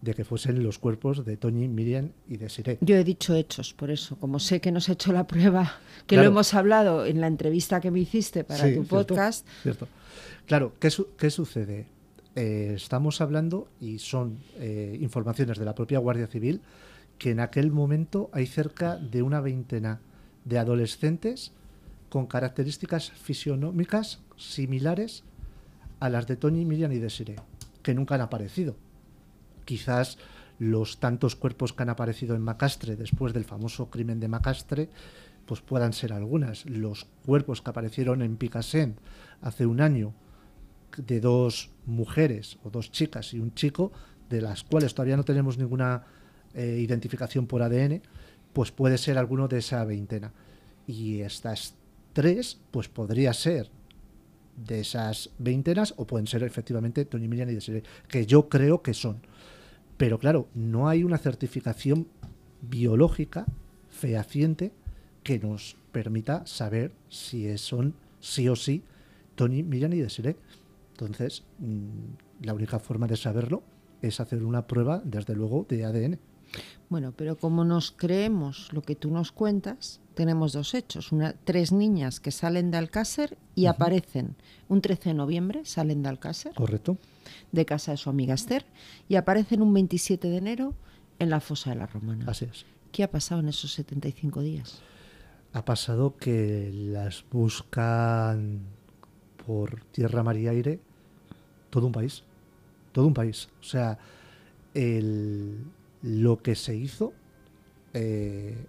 [0.00, 2.78] de que fuesen los cuerpos de Toñi, Miriam y Desiree.
[2.80, 4.16] Yo he dicho hechos, por eso.
[4.16, 5.74] Como sé que nos ha hecho la prueba,
[6.06, 6.22] que Claro.
[6.24, 9.46] lo hemos hablado en la entrevista que me hiciste para Sí, tu cierto, podcast.
[9.62, 9.88] Cierto.
[10.46, 11.86] Claro, ¿qué, su- qué sucede?
[12.36, 16.60] Eh, estamos hablando, y son eh, informaciones de la propia Guardia Civil,
[17.18, 20.00] que en aquel momento hay cerca de una veintena
[20.44, 21.52] de adolescentes
[22.08, 25.24] con características fisionómicas similares
[25.98, 27.36] a las de Tony, Miriam y Desiree,
[27.82, 28.76] que nunca han aparecido.
[29.64, 30.18] Quizás
[30.58, 34.88] los tantos cuerpos que han aparecido en Macastre después del famoso crimen de Macastre,
[35.46, 36.64] pues puedan ser algunas.
[36.66, 38.98] Los cuerpos que aparecieron en Picassent
[39.42, 40.14] hace un año
[40.96, 43.92] de dos mujeres o dos chicas y un chico,
[44.28, 46.04] de las cuales todavía no tenemos ninguna
[46.54, 48.02] eh, identificación por ADN,
[48.52, 50.32] pues puede ser alguno de esa veintena.
[50.86, 51.74] Y estas
[52.12, 53.70] tres, pues podría ser
[54.56, 58.94] de esas veintenas o pueden ser efectivamente Tony Miriam y Desiree, que yo creo que
[58.94, 59.20] son.
[59.96, 62.08] Pero claro, no hay una certificación
[62.62, 63.46] biológica
[63.90, 64.72] fehaciente
[65.22, 68.82] que nos permita saber si son sí o sí
[69.34, 70.36] Tony, Miriam y Desiree.
[71.00, 73.62] Entonces, mm, la única forma de saberlo
[74.02, 76.18] es hacer una prueba, desde luego, de ADN.
[76.90, 81.12] Bueno, pero como nos creemos lo que tú nos cuentas, tenemos dos hechos.
[81.12, 84.36] Una, tres niñas que salen de Alcácer y aparecen
[84.68, 86.98] un 13 de noviembre, salen de Alcácer, ¿Correcto?
[87.52, 88.66] de casa de su amiga Esther,
[89.08, 90.74] y aparecen un 27 de enero
[91.18, 92.26] en la fosa de la Romana.
[92.28, 92.66] Así es.
[92.92, 94.82] ¿Qué ha pasado en esos 75 días?
[95.52, 98.66] Ha pasado que las buscan
[99.46, 100.80] por tierra, mar y aire
[101.70, 102.24] todo un país.
[102.92, 103.48] Todo un país.
[103.60, 103.98] O sea,
[104.74, 105.64] el-
[106.02, 107.12] lo que se hizo,
[107.94, 108.66] eh,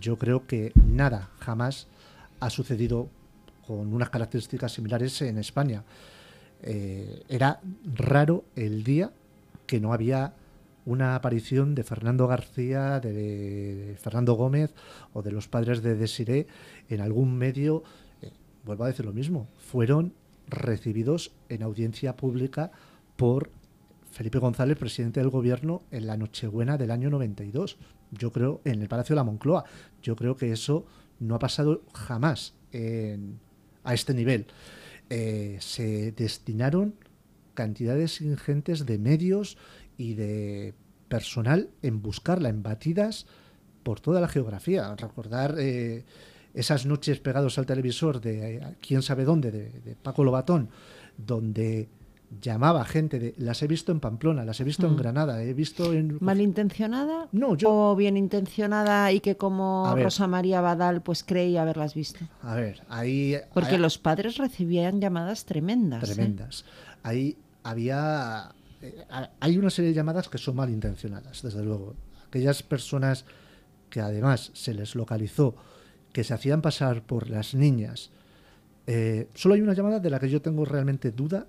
[0.00, 1.88] yo creo que nada jamás
[2.40, 3.08] ha sucedido
[3.66, 5.84] con unas características similares en España.
[6.62, 7.60] Eh, era
[7.94, 9.12] raro el día
[9.66, 10.34] que no había
[10.84, 14.74] una aparición de Fernando García, de Fernando Gómez
[15.12, 16.46] o de los padres de Desiré
[16.88, 17.82] en algún medio.
[18.22, 18.30] eh,
[18.64, 20.12] vuelvo a decir lo mismo, fueron
[20.48, 22.70] recibidos en audiencia pública
[23.16, 23.50] por
[24.10, 27.78] Felipe González, presidente del gobierno, en la Nochebuena del año 92.
[28.10, 29.64] Yo creo, en el Palacio de la Moncloa.
[30.02, 30.84] Yo creo que eso
[31.18, 32.54] no ha pasado jamás
[33.84, 34.46] a este nivel.
[35.10, 36.94] Eh, se destinaron
[37.54, 39.58] cantidades ingentes de medios
[39.96, 40.74] y de
[41.08, 43.26] personal en buscarla, en batidas
[43.82, 44.94] por toda la geografía.
[44.96, 46.04] Recordar eh,
[46.54, 50.68] esas noches pegados al televisor de eh, quién sabe dónde, de, de Paco Lobatón,
[51.16, 51.88] donde
[52.40, 54.96] llamaba gente de las he visto en Pamplona, las he visto en Mm.
[54.96, 57.28] Granada, he visto en ¿Malintencionada?
[57.32, 60.04] No, yo- ¿O bien intencionada y que como ver.
[60.04, 62.20] Rosa María Badal pues creía haberlas visto?
[62.42, 66.02] a ver, ahí Porque los padres recibían llamadas tremendas.
[66.08, 66.14] ¿eh?
[66.14, 66.64] tremendas.
[67.02, 68.50] Ahí había.
[68.80, 71.94] eh, ha- hay una serie de llamadas que son malintencionadas, desde luego.
[72.28, 73.26] Aquellas personas
[73.90, 75.54] que además se les localizó
[76.12, 78.10] que se hacían pasar por las niñas.
[78.86, 81.46] eh, solo hay una llamada de la que yo tengo realmente duda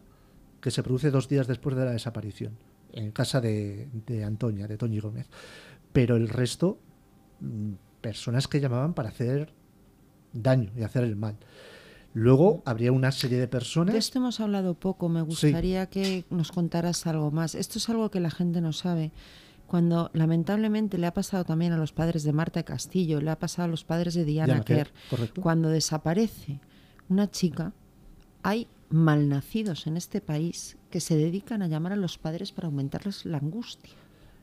[0.62, 2.54] que se produce dos días después de la desaparición,
[2.94, 5.28] en casa de, de Antonia, de Toñi Gómez.
[5.92, 6.80] Pero el resto,
[7.42, 9.52] mm, personas que llamaban para hacer
[10.32, 11.36] daño y hacer el mal.
[12.14, 13.94] Luego habría una serie de personas.
[13.94, 17.56] De esto hemos hablado poco, me gustaría que nos contaras algo más.
[17.56, 19.12] Esto es algo que la gente no sabe.
[19.74, 23.66] Cuando lamentablemente le ha pasado también a los padres de Marta Castillo, le ha pasado
[23.66, 24.92] a los padres de Diana Kerr,
[25.42, 26.60] cuando desaparece
[27.10, 27.74] una chica,
[28.44, 33.26] hay malnacidos en este país que se dedican a llamar a los padres para aumentarles
[33.26, 33.96] la angustia.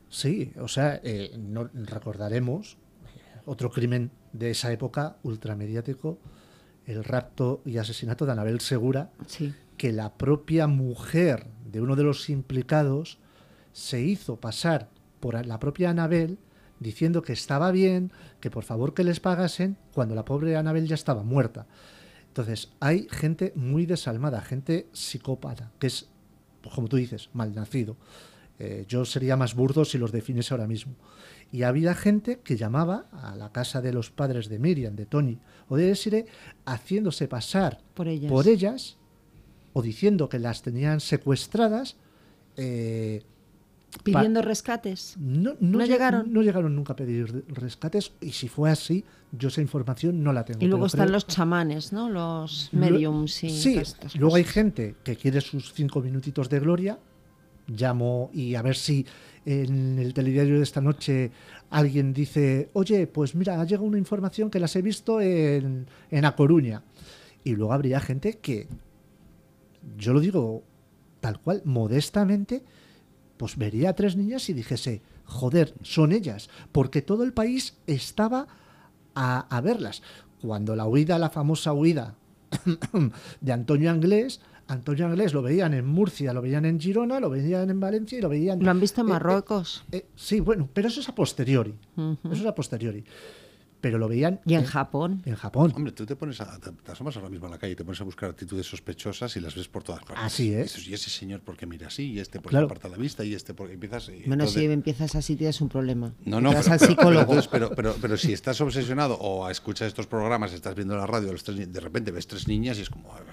[0.09, 6.19] Sí, o sea, eh, no, recordaremos eh, otro crimen de esa época ultramediático,
[6.85, 9.53] el rapto y asesinato de Anabel Segura, Sí.
[9.77, 13.17] que la propia mujer de uno de los implicados
[13.71, 14.89] se hizo pasar
[15.21, 16.37] por la propia Anabel
[16.79, 20.95] diciendo que estaba bien, que por favor que les pagasen, cuando la pobre Anabel ya
[20.95, 21.67] estaba muerta.
[22.27, 26.07] Entonces, hay gente muy desalmada, gente psicópata, que es,
[26.61, 27.97] pues, como tú dices, malnacido.
[28.57, 30.93] Eh, yo sería más burdo si los definiese ahora mismo.
[31.51, 35.39] Y había gente que llamaba a la casa de los padres de Miriam, de Tony
[35.67, 36.25] o de Desiree,
[36.65, 38.31] haciéndose pasar Por ellas.
[38.31, 38.97] por ellas
[39.73, 41.95] o diciendo que las tenían secuestradas.
[42.57, 43.23] eh,
[44.03, 45.15] Pidiendo rescates.
[45.19, 46.31] no, ¿No lleg- llegaron?
[46.33, 50.45] No llegaron nunca a pedir rescates y si fue así, yo esa información no la
[50.45, 50.63] tengo.
[50.63, 52.09] Y luego están creo- los chamanes, ¿no?
[52.09, 53.81] Los mediums y Sí,
[54.17, 56.99] luego hay gente que quiere sus cinco minutitos de gloria
[57.67, 59.05] llamo y a ver si
[59.45, 61.31] en el telediario de esta noche
[61.69, 66.25] alguien dice, oye, pues mira, ha llegado una información que las he visto en, en
[66.25, 66.83] A Coruña.
[67.43, 68.67] Y luego habría gente que,
[69.97, 70.63] yo lo digo
[71.21, 72.63] tal cual, modestamente,
[73.41, 78.45] pues vería a tres niñas y dijese, joder, son ellas, porque todo el país estaba
[79.15, 80.03] a, a verlas.
[80.43, 82.13] Cuando la huida, la famosa huida
[83.41, 87.71] de Antonio Anglés, Antonio Anglés lo veían en Murcia, lo veían en Girona, lo veían
[87.71, 88.63] en Valencia y lo veían...
[88.63, 89.85] ¿Lo han visto en eh, eh, Marruecos?
[89.91, 91.73] eh, sí, bueno, pero eso es a posteriori.
[91.97, 93.03] Eso es a posteriori.
[93.81, 95.21] Pero lo veían ¿Y en en, Japón?
[95.25, 95.73] en Japón.
[95.75, 97.83] Hombre, tú te pones a, te, te asomas ahora mismo a la calle y te
[97.83, 100.23] pones a buscar actitudes sospechosas y las ves por todas partes.
[100.23, 100.73] Así es.
[100.73, 102.67] Y dices, y ese señor porque mira así, y este porque Claro.
[102.67, 104.07] aparta la vista, y este porque empiezas...
[104.09, 106.13] y Bueno, entonces- si empiezas así tienes un problema.
[106.25, 107.21] No, no, vas pero, al pero- pero psicólogo.
[107.21, 111.31] entonces, pero, pero, pero si estás obsesionado o escuchas estos programas, estás viendo la radio,
[111.31, 113.11] los tres de repente ves tres niñas y es como...
[113.13, 113.27] "A ver,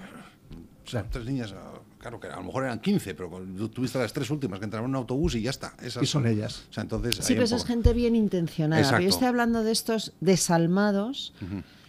[0.85, 3.99] o sea, tres niñas, ah, claro que a lo mejor eran 15, pero tú tuviste
[3.99, 5.73] las tres últimas que entraron en un autobús y ya está.
[5.81, 6.63] Esas Y son ellas.
[6.69, 7.17] O sea, entonces...
[7.17, 8.89] Sí, pero eso es gente bien intencionada.
[8.89, 11.33] Pero yo estoy hablando de estos desalmados.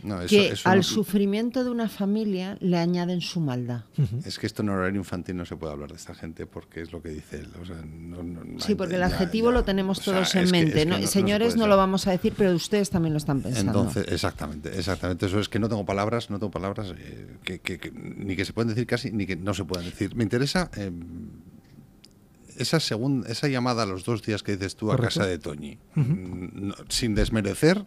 [0.03, 3.85] No, eso- que eso al no- sufrimiento de una familia le añaden su maldad.
[4.25, 6.93] Es que esto en horario infantil no se puede hablar de esta gente porque es
[6.93, 7.49] lo que dice él.
[7.61, 9.55] o sea, no- no- Sí, porque el ya- adjetivo ya.
[9.55, 11.07] lo tenemos O sea, todos en que- mente.
[11.07, 13.71] Señores, no, lo vamos a decir, pero ustedes también lo están pensando.
[13.81, 15.27] Entonces, exactamente, exactamente.
[15.27, 18.45] Eso es que no tengo palabras, no tengo palabras eh, que, que- que ni que
[18.45, 20.15] se pueden decir casi, ni que no se puedan decir.
[20.17, 20.91] Me interesa eh,
[22.57, 25.21] esa segunda, esa llamada a los dos días que dices tú a Correcto.
[25.21, 25.79] casa de Toñi,
[26.89, 27.85] sin desmerecer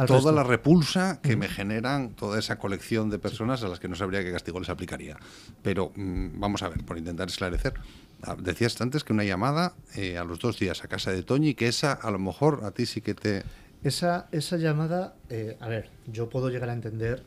[0.00, 0.32] Al toda resto.
[0.32, 4.24] la repulsa que me generan toda esa colección de personas a las que no sabría
[4.24, 5.18] qué castigo les aplicaría.
[5.62, 7.74] Pero mm, vamos a ver, por intentar esclarecer.
[8.22, 11.54] Ah, Decías antes que una llamada eh, a los dos días a casa de Toñi,
[11.54, 13.42] que esa a lo mejor a ti sí que te...
[13.82, 17.22] Esa, esa llamada, eh, a ver, yo puedo llegar a entender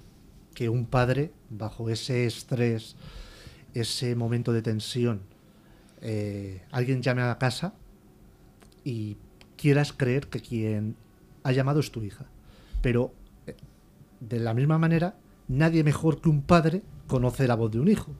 [0.55, 2.95] que un padre, bajo ese estrés,
[3.73, 5.21] ese momento de tensión,
[6.01, 7.73] eh, alguien llame a casa
[8.83, 9.17] y
[9.57, 10.95] quieras creer que quien
[11.43, 12.25] ha llamado es tu hija.
[12.83, 13.13] Pero
[13.47, 13.55] eh,
[14.19, 15.15] de la misma manera,
[15.47, 18.11] nadie mejor que un padre conoce la voz de un hijo.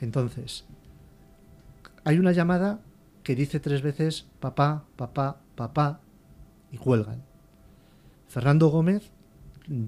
[0.00, 0.64] Entonces,
[2.02, 2.80] hay una llamada
[3.22, 6.00] que dice tres veces papá, papá, papá
[6.72, 7.22] y cuelgan.
[8.26, 9.10] Fernando Gómez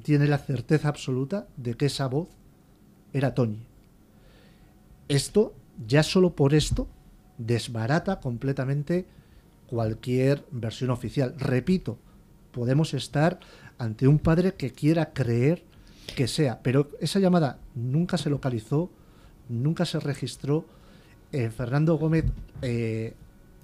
[0.04, 2.28] tiene la certeza absoluta de que esa voz
[3.14, 3.64] era Toñi.
[5.08, 5.54] Esto,
[5.86, 6.86] ya solo por esto,
[7.38, 9.06] desbarata completamente
[9.66, 11.34] cualquier versión oficial.
[11.38, 11.98] Repito,
[12.52, 13.38] podemos estar
[13.78, 15.62] ante un padre que quiera creer
[16.14, 18.90] que sea, pero esa llamada nunca se localizó,
[19.48, 20.64] nunca se registró.
[21.32, 22.24] Eh, Fernando Gómez
[22.62, 23.14] eh,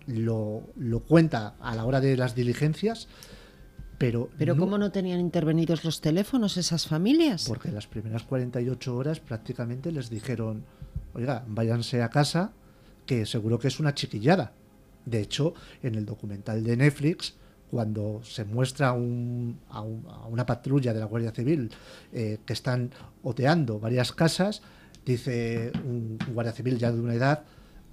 [0.07, 3.09] lo, lo cuenta a la hora de las diligencias,
[3.99, 7.45] pero, Pero no- ¿cómo no tenían intervenidos los teléfonos esas familias?
[7.47, 10.65] porque las primeras 48 horas prácticamente les dijeron,
[11.15, 12.53] oiga, váyanse a casa,
[13.07, 14.53] que seguro que es una chiquillada.
[15.07, 17.35] De hecho, en el documental de Netflix,
[17.77, 21.71] cuando se muestra un- a, un- a una patrulla de la Guardia Civil
[22.13, 22.91] eh, que están
[23.23, 24.61] oteando varias casas,
[25.07, 27.45] dice un, un guardia civil ya de una edad,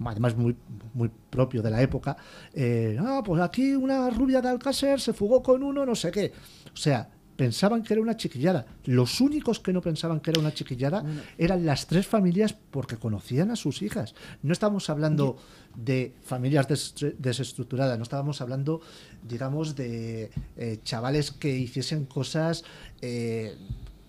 [0.04, 0.54] además muy,
[0.92, 2.14] muy propio de la época,
[2.52, 6.30] eh, ah, pues aquí una rubia de Alcácer se fugó con uno, no sé qué.
[6.74, 7.08] O sea,
[7.44, 8.66] pensaban que era una chiquillada.
[8.84, 11.02] Los únicos que no pensaban que era una chiquillada
[11.38, 14.14] eran las tres familias porque conocían a sus hijas.
[14.42, 15.38] No estábamos hablando
[15.74, 18.82] de familias des- desestructuradas, no estábamos hablando,
[19.26, 22.62] digamos, de eh, chavales que hiciesen cosas
[23.00, 23.56] eh,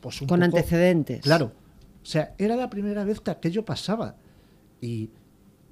[0.02, 1.22] pues un Con poco- antecedentes.
[1.22, 1.54] Claro.
[2.04, 4.18] O sea, era la primera vez que aquello pasaba.
[4.82, 5.10] Y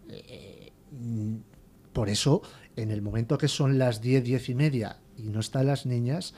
[0.10, 1.36] eh, mm,
[1.91, 2.41] por eso,
[2.78, 6.34] en el momento que son las 10, 10 y media y no están las niñas,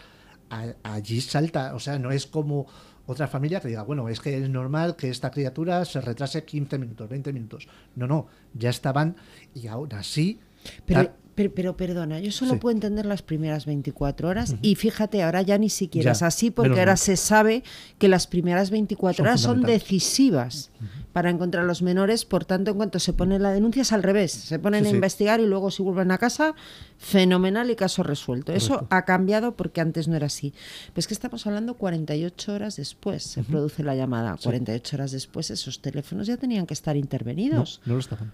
[0.52, 1.74] a- allí salta.
[1.74, 2.68] O sea, no es como
[3.08, 6.78] otra familia que diga, bueno, es que es normal que esta criatura se retrase 15
[6.78, 7.68] minutos, 20 minutos.
[7.96, 9.16] No, no, ya estaban
[9.56, 10.40] y aún así.
[10.86, 11.00] Pero,
[11.36, 12.60] pero, pero perdona, yo solo Sí.
[12.60, 16.52] puedo entender las primeras 24 horas y fíjate, ahora ya ni siquiera Ya, es así
[16.52, 16.98] porque ahora mal.
[16.98, 17.64] se sabe
[17.98, 20.70] que las primeras 24 Son horas son decisivas
[21.14, 24.02] para encontrar a los menores, por tanto, en cuanto se pone la denuncia es al
[24.02, 24.96] revés, se ponen Sí, a sí.
[24.96, 26.56] investigar y luego si vuelven a casa,
[26.98, 28.54] fenomenal y caso resuelto.
[28.54, 30.54] Eso ha cambiado porque antes no era así.
[30.94, 35.82] Pues que estamos hablando 48 horas después, se produce la llamada, 48 horas después esos
[35.82, 37.82] teléfonos ya tenían que estar no, intervenidos.
[37.86, 38.32] no lo estaban.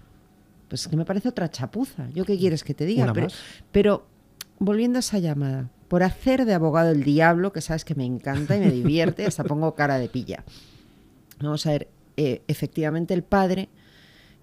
[0.68, 2.08] Pues es que me parece otra chapuza.
[2.14, 3.04] ¿Yo qué quieres que te diga?
[3.04, 3.34] Una pero, más.
[3.72, 4.06] pero,
[4.58, 8.56] volviendo a esa llamada, por hacer de abogado el diablo, que sabes que me encanta
[8.56, 10.44] y me divierte, hasta pongo cara de pilla.
[11.40, 13.68] Vamos a ver, eh, efectivamente el padre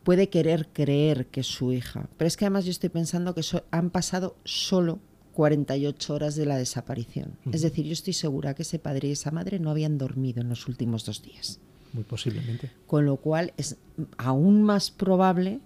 [0.04, 3.44] puede querer creer que es su hija, pero es que además yo estoy pensando que
[3.44, 5.00] so- han pasado solo
[5.34, 7.34] 48 horas de la desaparición.
[7.52, 10.48] Es decir, yo estoy segura que ese padre y esa madre no habían dormido en
[10.50, 11.60] los últimos dos días
[11.92, 12.72] Muy posiblemente.
[12.88, 13.76] con lo cual es
[14.18, 15.60] aún más probable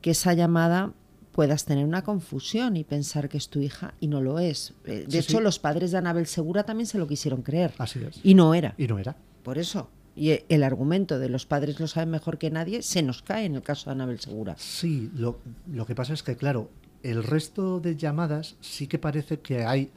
[0.00, 0.92] que esa llamada
[1.32, 4.74] puedas tener una confusión y pensar que es tu hija y no lo es.
[4.84, 5.44] Eh, De Sí, hecho, sí.
[5.44, 7.72] los padres de Anabel Segura también se lo quisieron creer.
[7.78, 8.18] Así es.
[8.24, 8.74] Y no era.
[8.76, 9.16] Y no era.
[9.44, 9.88] Por eso.
[10.16, 13.44] Y e- el argumento de los padres lo saben mejor que nadie se nos cae
[13.44, 14.56] en el caso de Anabel Segura.
[14.58, 15.38] Sí, lo,
[15.70, 16.70] lo que pasa es que, claro,
[17.04, 19.92] el resto de llamadas sí que parece que hay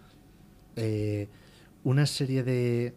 [0.75, 1.27] eh,
[1.83, 2.93] una serie de,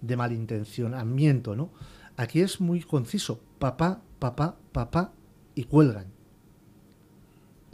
[0.00, 1.70] de malintencionamiento, ¿no?
[2.16, 3.40] Aquí es muy conciso.
[3.60, 5.12] Papá, papá, papá
[5.54, 6.06] y cuelgan.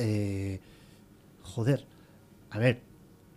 [0.00, 0.60] Eh,
[1.42, 1.84] joder,
[2.50, 2.80] a ver,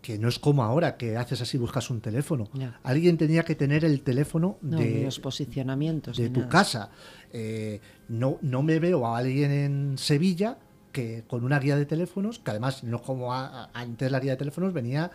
[0.01, 2.49] que no es como ahora que haces así, buscas un teléfono.
[2.53, 2.79] Ya.
[2.83, 6.17] Alguien tenía que tener el teléfono No, de, los posicionamientos.
[6.17, 6.51] de tu nada.
[6.51, 6.89] casa.
[7.31, 10.57] Eh, no, no me veo a alguien en Sevilla
[10.91, 14.19] que con una guía de teléfonos, que además no es como a- a- antes la
[14.19, 15.09] guía de teléfonos venía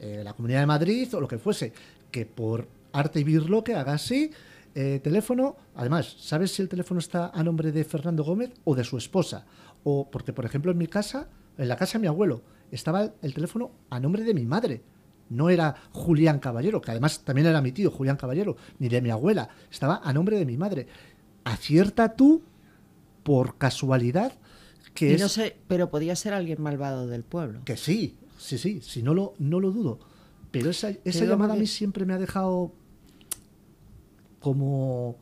[0.00, 1.72] eh, la Comunidad de Madrid o lo que fuese,
[2.10, 4.30] que por arte y birloque haga así,
[4.74, 8.82] eh, teléfono, además, ¿sabes si el teléfono está a nombre de Fernando Gómez o de
[8.84, 9.46] su esposa?
[9.84, 13.34] O porque, por ejemplo, en mi casa, en la casa de mi abuelo, estaba el
[13.34, 14.82] teléfono a nombre de mi madre.
[15.30, 19.10] No era Julián Caballero, que además también era mi tío, Julián Caballero, ni de mi
[19.10, 19.48] abuela.
[19.70, 20.86] Estaba a nombre de mi madre.
[21.44, 22.42] Acierta tú,
[23.22, 24.32] por casualidad,
[24.94, 27.60] que Y es no sé, pero podía ser alguien malvado del pueblo.
[27.64, 29.98] que sí, sí, sí, sí, no lo, no lo dudo.
[30.50, 32.72] Pero esa, esa llamada a mí siempre me ha dejado
[34.40, 35.16] como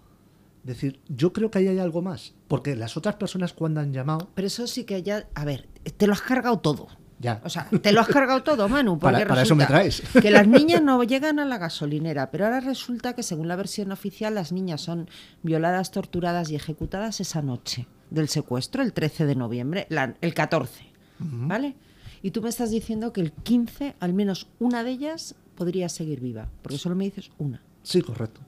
[0.65, 2.35] decir, yo creo que ahí hay algo más.
[2.49, 6.07] Porque las otras personas cuando han llamado, Pero eso sí que ya, a ver, te
[6.07, 6.89] lo has cargado todo.
[7.19, 7.41] ya.
[7.45, 8.93] O sea, te lo has cargado todo, Manu.
[8.99, 10.03] Porque Para- para eso me traes.
[10.23, 13.91] Que las niñas no llegan a la gasolinera, pero ahora resulta que según la versión
[13.93, 15.09] oficial las niñas son
[15.43, 20.85] violadas, torturadas y ejecutadas esa noche del secuestro, el 13 de noviembre, la- el 14,
[21.19, 21.75] ¿vale?
[22.23, 26.21] Y tú me estás diciendo que el 15, al menos una de ellas, podría seguir
[26.21, 28.41] viva, porque solo me dices una sí, correcto.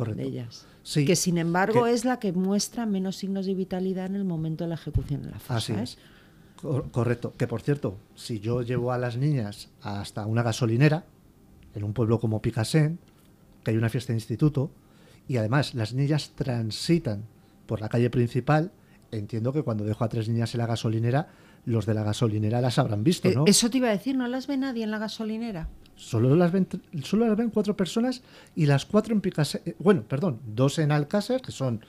[0.00, 0.22] Correcto.
[0.22, 0.66] de ellas.
[0.82, 4.24] Sí, que sin embargo que- es la que muestra menos signos de vitalidad en el
[4.24, 5.38] momento de la ejecución de la.
[5.48, 5.82] Así ¿eh?
[5.82, 5.98] es.
[6.60, 7.34] Cor- correcto.
[7.36, 11.04] Que por cierto, si yo llevo a las niñas hasta una gasolinera,
[11.74, 12.98] en un pueblo como Picasen,
[13.64, 14.70] que hay una fiesta de instituto,
[15.28, 17.24] y además las niñas transitan
[17.66, 18.72] por la calle principal,
[19.12, 21.28] entiendo que cuando dejo a tres niñas en la gasolinera,
[21.66, 23.44] los de la gasolinera las habrán visto, Eh, ¿no?
[23.46, 25.68] Eso te iba a decir, ¿no las ve nadie en la gasolinera?
[26.00, 26.66] Solo las ven,
[27.04, 28.22] solo las ven cuatro personas
[28.56, 29.60] y las cuatro en Picasen.
[29.66, 31.84] eh, Bueno, perdón, dos en Alcácer, que son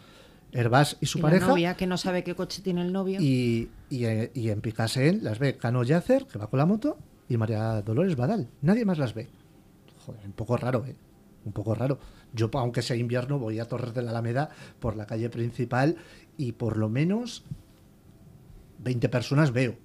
[0.52, 1.46] Herbás y su y pareja.
[1.46, 3.20] la novia que no sabe qué coche tiene el novio.
[3.22, 6.98] Y, y, eh, y en Picasen las ve Cano Yacer, que va con la moto,
[7.30, 8.50] y María Dolores Badal.
[8.62, 9.30] Nadie más las ve.
[10.06, 10.96] Joder, un poco raro, ¿eh?
[11.46, 11.98] Un poco raro.
[12.34, 14.50] Yo, aunque sea invierno, voy a Torres de la Alameda
[14.80, 15.96] por la calle principal
[16.38, 17.44] y por lo menos
[18.80, 19.76] 20 personas veo.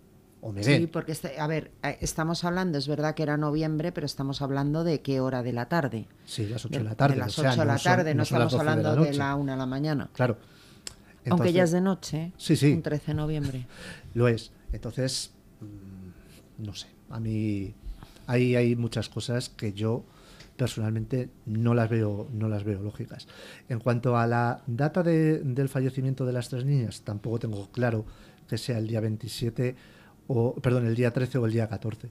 [0.61, 4.43] Sí, porque, este- a ver, eh, estamos hablando, es verdad que era noviembre, pero estamos
[4.43, 6.07] hablando de qué hora de la tarde.
[6.25, 7.15] Sí, las 8 De, de, la tarde.
[7.15, 9.03] de las o sea, 8 de la no son- tarde, no, estamos 12 hablando la
[9.11, 10.11] de, la 1 de la mañana.
[10.13, 10.39] Claro.
[11.29, 12.33] Aunque ya es de noche.
[12.37, 12.73] Sí, sí.
[12.73, 13.67] Un 13 de noviembre.
[14.15, 14.53] Lo es.
[14.73, 16.87] Entonces, mm, no sé.
[17.11, 17.75] A mí
[18.27, 20.05] ahí hay muchas cosas que yo
[20.57, 23.27] personalmente no las veo, no las veo lógicas.
[23.69, 28.07] En cuanto a la data de- del fallecimiento de las tres niñas, tampoco tengo claro
[28.49, 29.77] que sea el día 27
[30.29, 32.09] o, perdón, el día 13 o el día 14.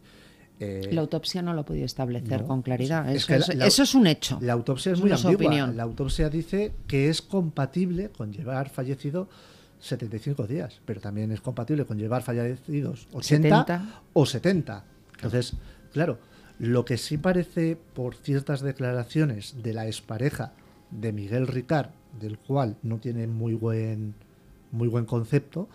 [0.59, 2.47] Eh, La autopsia no lo ha podido establecer no.
[2.47, 3.09] con claridad.
[3.09, 4.38] Es Eso es, la- la- eso es un hecho.
[4.41, 5.34] La autopsia es muy ambigua.
[5.36, 5.76] opinión.
[5.76, 9.28] La autopsia dice que es compatible con llevar fallecido
[9.80, 14.01] 75 días, pero también es compatible con llevar fallecidos 80 70.
[14.13, 14.84] o 70.
[15.16, 15.53] Entonces,
[15.91, 16.18] claro,
[16.57, 20.53] lo que sí parece por ciertas declaraciones de la expareja
[20.89, 21.89] de Miguel Ricard,
[22.20, 24.13] del cual no tiene muy buen
[24.72, 25.68] muy buen concepto,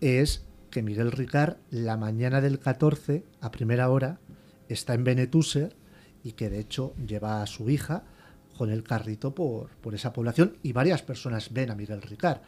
[0.00, 4.18] es que Miguel Ricard la mañana del 14 a primera hora
[4.68, 5.76] está en Benetúser
[6.24, 8.04] y que de hecho lleva a su hija
[8.56, 12.40] con el carrito por, por esa población y varias personas ven a Miguel Ricard.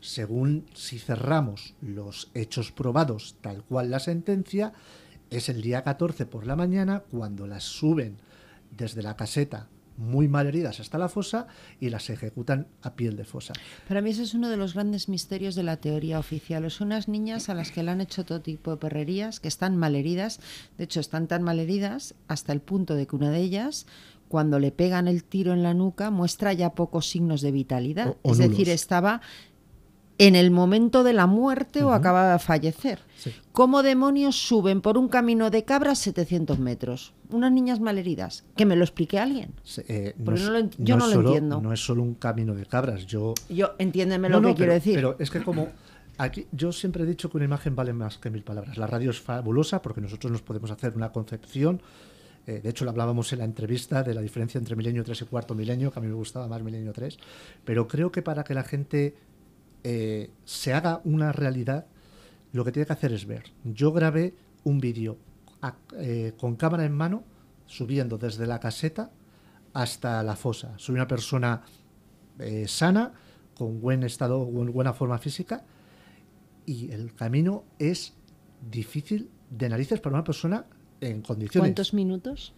[0.00, 4.72] Según si cerramos los hechos probados tal cual la sentencia,
[5.30, 8.18] es el día 14 por la mañana cuando las suben
[8.70, 11.46] desde la caseta muy mal heridas hasta la fosa
[11.80, 13.52] y las ejecutan a piel de fosa.
[13.86, 16.68] Para mí ese es uno de los grandes misterios de la teoría oficial.
[16.70, 19.76] Son unas niñas a las que le han hecho todo tipo de perrerías, que están
[19.76, 20.40] malheridas.
[20.78, 23.86] De hecho, están tan malheridas hasta el punto de que una de ellas,
[24.28, 28.08] cuando le pegan el tiro en la nuca, muestra ya pocos signos de vitalidad.
[28.08, 29.20] O- o es decir, estaba
[30.18, 31.94] en el momento de la muerte o Ujú.
[31.94, 33.00] acababa de fallecer.
[33.16, 33.32] Sí.
[33.52, 37.14] ¿Cómo demonios suben por un camino de cabras 700 metros?
[37.30, 38.44] Unas niñas malheridas.
[38.56, 39.52] Que me lo explique alguien.
[39.88, 41.60] Eh, Porque no lo yo no lo solo- entiendo.
[41.60, 43.06] No es solo un camino de cabras.
[43.06, 44.94] Yo Yo, entiéndeme lo que quiero decir.
[44.94, 45.68] Pero es que como
[46.18, 48.76] aquí yo siempre he dicho que una imagen vale más que mil palabras.
[48.76, 51.80] La radio es fabulosa porque nosotros nos podemos hacer una concepción.
[52.46, 55.24] eh, de hecho, lo hablábamos en la entrevista de la diferencia entre milenio 3 y
[55.24, 57.16] cuarto milenio, que a mí me gustaba más milenio 3.
[57.64, 59.16] Pero creo que para que la gente
[59.84, 61.86] eh, se haga una realidad,
[62.52, 63.44] lo que tiene que hacer es ver.
[63.62, 65.18] Yo grabé un vídeo
[65.98, 67.24] eh, con cámara en mano
[67.66, 69.10] subiendo desde la caseta
[69.72, 70.74] hasta la fosa.
[70.78, 71.62] Soy una persona
[72.38, 73.12] eh, sana,
[73.56, 75.64] con buen estado, con buena forma física,
[76.66, 78.14] y el camino es
[78.70, 80.66] difícil de narices para una persona
[81.00, 81.68] en condiciones.
[81.68, 82.54] ¿Cuántos minutos?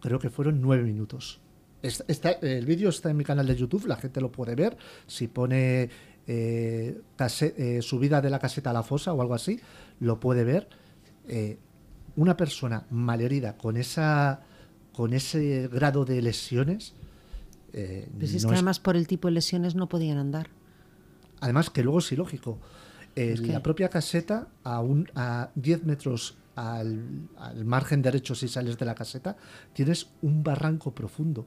[0.00, 1.40] Creo que fueron nueve minutos.
[1.82, 4.76] Está, el vídeo está en mi canal de YouTube, la gente lo puede ver.
[5.06, 5.88] Si pone
[6.26, 9.60] eh, eh, subida de la caseta a la fosa o algo así,
[10.00, 10.68] lo puede ver.
[11.28, 11.58] Eh,
[12.16, 14.42] una persona malherida con esa
[14.92, 16.94] con ese grado de lesiones.
[17.72, 20.48] pues es que además por el tipo de lesiones no podían andar.
[21.40, 22.58] Además que luego es ilógico.
[23.16, 28.84] La propia caseta, a, un, a 10 metros al, al, margen derecho si sales de
[28.86, 29.36] la caseta,
[29.72, 31.46] tienes un barranco profundo.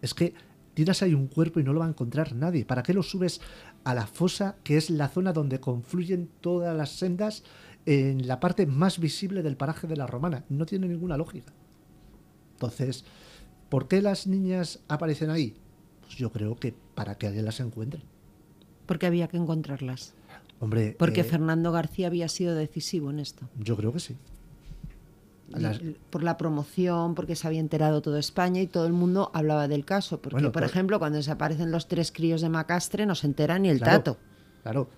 [0.00, 0.34] Es que
[0.74, 2.64] tiras ahí un cuerpo y no lo va a encontrar nadie.
[2.64, 3.40] ¿Para qué lo subes
[3.84, 7.44] a la fosa, que es la zona donde confluyen todas las sendas
[7.86, 10.44] en la parte más visible del paraje de la Romana?
[10.48, 11.52] No tiene ninguna lógica.
[12.54, 13.04] Entonces,
[13.68, 15.54] ¿por qué las niñas aparecen ahí?
[16.02, 18.02] Pues yo creo que para que alguien las encuentre.
[18.86, 20.14] Porque había que encontrarlas.
[20.60, 23.48] Hombre, porque eh, Fernando García había sido decisivo en esto.
[23.58, 24.16] Yo creo que sí.
[26.10, 29.84] Por la promoción, porque se había enterado toda España y todo el mundo hablaba del
[29.84, 30.20] caso.
[30.20, 33.80] Porque, por ejemplo, cuando desaparecen los tres críos de Macastre, no se entera ni el
[33.80, 34.16] tato.
[34.62, 34.88] Claro.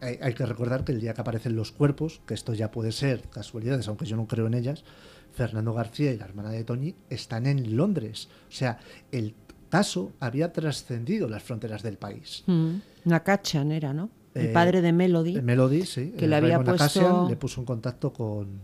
[0.00, 2.92] Hay, hay, que recordar que el día que aparecen los cuerpos, que esto ya puede
[2.92, 4.84] ser casualidades, aunque yo no creo en ellas,
[5.32, 8.28] Fernando García y la hermana de Toñi están en Londres.
[8.48, 8.78] O sea,
[9.12, 9.34] el
[9.68, 12.44] caso había trascendido las fronteras del país.
[12.46, 12.76] Mm.
[13.04, 14.10] Nakachan era, ¿no?
[14.34, 15.40] El eh, padre de Melody.
[15.40, 16.12] Melody, sí.
[16.18, 17.28] Que le había puesto...
[17.28, 18.60] le puso en contacto con,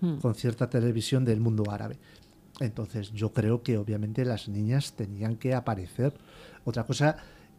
[0.00, 0.16] hmm.
[0.18, 1.98] con cierta televisión del mundo árabe.
[2.60, 6.14] Entonces, yo creo que obviamente las niñas tenían que aparecer.
[6.64, 7.16] Otra cosa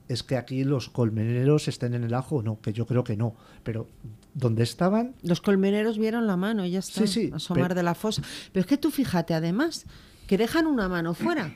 [0.09, 3.35] es que aquí los colmeneros estén en el ajo no, que yo creo que no.
[3.63, 3.87] Pero,
[4.33, 5.15] ¿dónde estaban?
[5.21, 7.01] Los colmeneros vieron la mano, ya está.
[7.01, 8.23] Sí, sí, asomar de la fosa.
[8.51, 9.85] Pero es que tú fíjate, además,
[10.27, 11.55] que dejan una mano fuera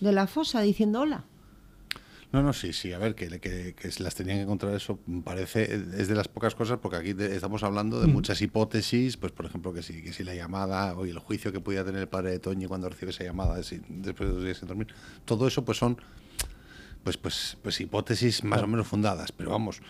[0.00, 1.24] de la fosa diciendo hola.
[2.30, 6.08] No, no, sí, sí, a ver, que, que, las tenían que encontrar eso parece, es
[6.08, 8.10] de las pocas cosas, porque aquí estamos hablando de mm.
[8.10, 11.60] muchas hipótesis, pues por ejemplo, que si, que si la llamada o el juicio que
[11.60, 14.68] pudiera tener el padre de Toñi cuando recibe esa llamada después de dos días sin
[14.68, 14.88] dormir,
[15.24, 15.98] todo eso pues son
[17.02, 19.80] pues, pues, pues hipótesis más o menos fundadas, pero vamos,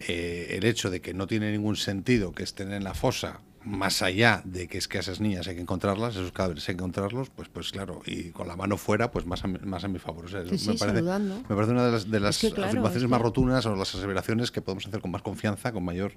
[0.00, 4.00] eh, el hecho de que no tiene ningún sentido que estén en la fosa más
[4.00, 6.78] allá de que es que a esas niñas hay que encontrarlas, esos cadáveres hay que
[6.78, 9.98] encontrarlos, pues pues claro, y con la mano fuera, pues más a, más a mi
[9.98, 10.24] favor.
[10.32, 10.40] me,
[10.78, 14.62] parece, me, parece, una de las, de las afirmaciones más rotunas o las aseveraciones que
[14.62, 16.12] podemos hacer con más confianza, con mayor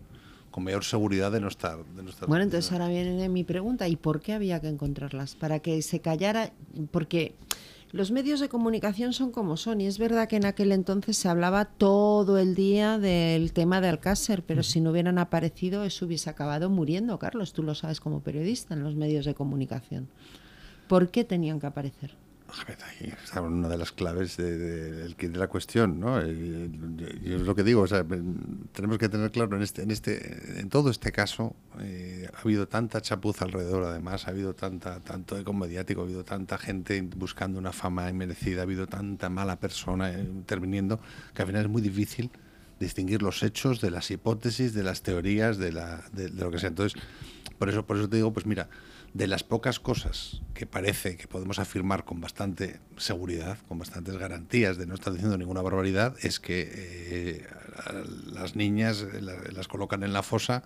[0.51, 4.19] con mayor seguridad de nuestra, de nuestra Bueno, entonces ahora viene mi pregunta, ¿y por
[4.19, 5.35] qué había que encontrarlas?
[5.35, 6.51] Para que se callara,
[6.91, 7.35] porque
[7.91, 11.27] los medios de comunicación son como son y es verdad que en aquel entonces se
[11.27, 16.29] hablaba todo el día del tema de Alcácer, pero si no hubieran aparecido eso hubiese
[16.29, 20.07] acabado muriendo, Carlos, tú lo sabes como periodista en los medios de comunicación.
[20.87, 22.15] ¿Por qué tenían que aparecer?
[22.51, 26.19] Ahí está una de las claves de, de, la cuestión, ¿no?
[26.21, 28.03] Yo es lo que digo, o sea,
[28.71, 32.67] tenemos que tener claro en este, en este, en todo este caso eh, ha habido
[32.67, 37.59] tanta chapuza alrededor, además ha habido tanta, tanto eco mediático, ha habido tanta gente buscando
[37.59, 40.99] una fama inmerecida, ha habido tanta mala persona interviniendo
[41.33, 42.31] que al final es muy difícil
[42.79, 46.59] distinguir los hechos de las hipótesis, de las teorías, de, la, de, de lo que
[46.59, 46.69] sea.
[46.69, 46.99] Entonces,
[47.57, 48.69] por eso, por eso te digo, pues mira
[49.13, 54.77] de las pocas cosas que parece que podemos afirmar con bastante seguridad, con bastantes garantías
[54.77, 57.47] de no estar diciendo ninguna barbaridad, es que eh,
[58.31, 60.63] las niñas las colocan en la fosa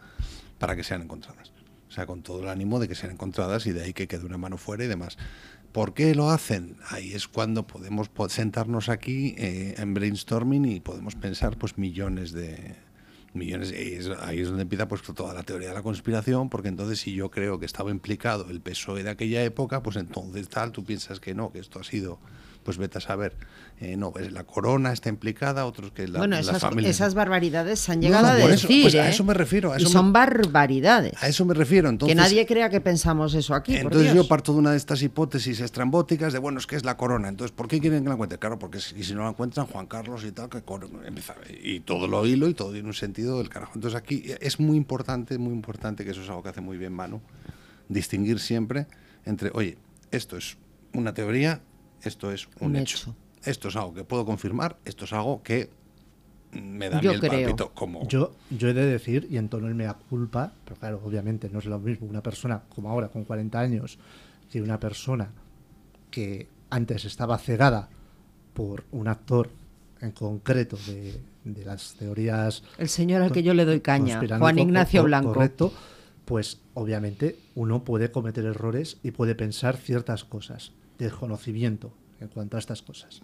[0.59, 1.51] para que sean encontradas.
[1.87, 4.25] O sea, con todo el ánimo de que sean encontradas y de ahí que quede
[4.25, 5.17] una mano fuera y demás.
[5.71, 6.77] ¿Por qué lo hacen?
[6.89, 12.75] Ahí es cuando podemos sentarnos aquí eh, en brainstorming y podemos pensar pues millones de,
[13.35, 13.71] millones.
[13.71, 17.13] Y ahí es donde empieza pues toda la teoría de la conspiración, porque entonces si
[17.13, 21.19] yo creo que estaba implicado el PSOE de aquella época, pues entonces tal, tú piensas
[21.19, 22.19] que no, que esto ha sido
[22.63, 23.35] pues vete a saber.
[23.79, 27.91] Eh, no, pues la corona está implicada, otros que la, bueno, esas, esas barbaridades se
[27.91, 28.83] han llegado a decir.
[28.83, 29.09] Pues a ¿eh?
[29.09, 29.77] eso me refiero.
[29.77, 31.13] y son barbaridades.
[31.21, 31.89] A eso me refiero.
[31.89, 33.75] Entonces, que nadie crea que pensamos eso aquí.
[33.75, 36.95] Entonces yo parto de una de estas hipótesis estrambóticas de, bueno, es que es la
[36.95, 37.27] corona.
[37.27, 38.39] Entonces, ¿por qué quieren que la encuentren?
[38.39, 40.63] Claro, porque si, si no la encuentran, Juan Carlos y tal, que
[41.05, 43.73] empieza, y todo lo hilo y todo tiene un sentido del carajo.
[43.75, 46.93] Entonces aquí es muy importante, muy importante, que eso es algo que hace muy bien
[46.93, 47.21] Manu,
[47.89, 48.87] distinguir siempre
[49.25, 49.77] entre, oye,
[50.11, 50.57] esto es
[50.93, 51.61] una teoría
[52.03, 53.15] esto es un, hecho.
[53.43, 55.69] Esto es algo que puedo confirmar, esto es algo que
[56.51, 58.07] me da el palpito como...
[58.07, 61.59] Yo, yo he de decir, y en tono me da culpa, pero claro, obviamente no
[61.59, 63.97] es lo mismo una persona como ahora, con 40 años,
[64.51, 65.31] que una persona
[66.11, 67.89] que antes estaba cegada
[68.53, 69.49] por un actor
[69.99, 74.59] en concreto de, de las teorías El señor al que yo le doy caña, Juan
[74.59, 75.33] Ignacio co- Blanco.
[75.33, 75.73] Correcto.
[76.25, 82.59] Pues obviamente uno puede cometer errores y puede pensar ciertas cosas, desconocimiento en cuanto a
[82.59, 83.21] estas cosas.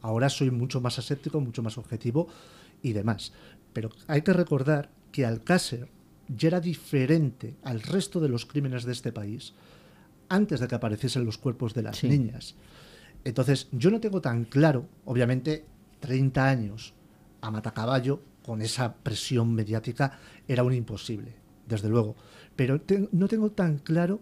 [0.00, 2.28] Ahora soy mucho más aséptico, mucho más objetivo
[2.82, 3.32] y demás.
[3.72, 5.88] Pero hay que recordar que Alcácer
[6.28, 9.52] ya era diferente al resto de los crímenes de este país
[10.28, 12.08] antes de que apareciesen los cuerpos de las Sí.
[12.08, 12.54] niñas.
[13.24, 15.64] Entonces, yo no tengo tan claro, obviamente,
[16.00, 16.94] 30 años
[17.40, 20.18] a matacaballo con esa presión mediática
[20.48, 21.34] era un imposible,
[21.68, 22.16] desde luego.
[22.56, 24.20] Pero te- no tengo tan claro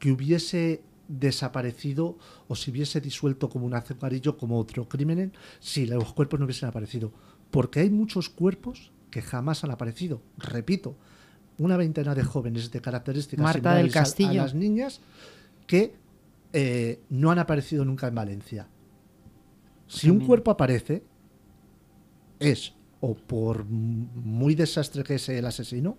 [0.00, 0.82] que hubiese
[1.18, 2.16] desaparecido
[2.48, 6.68] o si hubiese disuelto como un azucarillo como otro crimen si los cuerpos no hubiesen
[6.68, 7.12] aparecido.
[7.50, 10.22] Porque hay muchos cuerpos que jamás han aparecido.
[10.38, 10.96] Repito,
[11.58, 14.42] una veintena de jóvenes de características Marta del similares a- Castillo.
[14.42, 15.00] las niñas
[15.66, 15.94] que
[16.52, 18.68] eh, no han aparecido nunca en Valencia.
[19.88, 21.02] Si un cuerpo aparece,
[22.38, 25.96] es o por muy desastre que sea el asesino,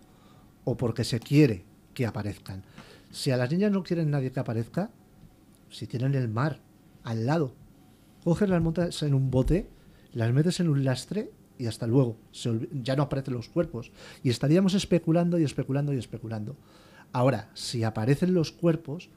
[0.63, 2.63] o porque se quiere que aparezcan.
[3.09, 4.91] Si a las niñas no quieren nadie que aparezca,
[5.71, 6.59] si tienen el mar
[7.03, 7.55] al lado,
[8.23, 9.67] coges las montas en un bote,
[10.13, 12.17] las metes en un lastre y hasta luego.
[12.31, 13.91] Se ya no aparecen los cuerpos.
[14.23, 16.55] Y estaríamos especulando y especulando y especulando.
[17.13, 19.09] Ahora, si aparecen los cuerpos,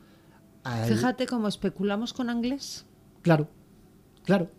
[0.62, 2.86] al- Fíjate cómo especulamos con Anglés.
[3.22, 3.48] Claro,
[4.24, 4.50] claro.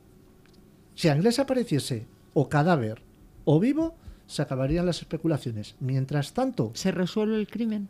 [0.96, 3.02] Si Anglés apareciese o cadáver
[3.44, 3.96] o vivo,
[4.28, 5.76] se acabarían las especulaciones.
[5.80, 7.90] Mientras tanto, Se resuelve el crimen.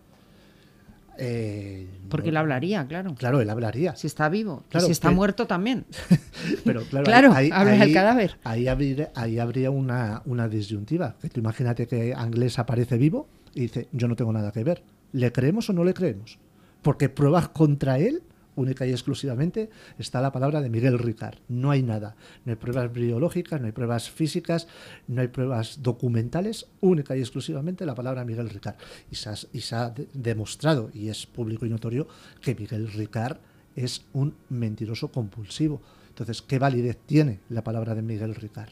[1.18, 3.16] Eh, Porque no- él hablaría, claro.
[3.16, 3.96] Claro, él hablaría.
[3.96, 4.64] Si está vivo.
[4.74, 5.86] Y si está pero- muerto también.
[6.64, 8.38] Pero claro, Claro, habla del cadáver.
[8.44, 11.16] Ahí habría, ahí habría una, una disyuntiva.
[11.22, 14.84] Que tú imagínate que Anglés aparece vivo y dice, yo no tengo nada que ver.
[15.14, 16.38] ¿Le creemos o no le creemos?
[16.82, 18.22] Porque pruebas contra él,
[18.56, 21.38] única y exclusivamente, está la palabra de Miguel Ricard.
[21.48, 22.16] No hay nada.
[22.46, 24.68] No hay pruebas biológicas, no hay pruebas físicas,
[25.08, 28.76] no hay pruebas documentales, única y exclusivamente la palabra Miguel Ricard.
[29.12, 32.08] Y se ha, demostrado, y es público y notorio,
[32.42, 33.38] que Miguel Ricard
[33.76, 35.82] es un mentiroso compulsivo.
[36.10, 38.72] Entonces, ¿qué validez tiene la palabra de Miguel Ricard?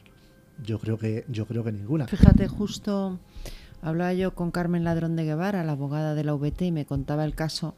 [0.63, 2.07] Yo creo que, yo creo que ninguna.
[2.07, 3.19] Fíjate, justo
[3.81, 7.25] hablaba yo con Carmen Ladrón de Guevara, la abogada de la VT, y me contaba
[7.25, 7.75] el caso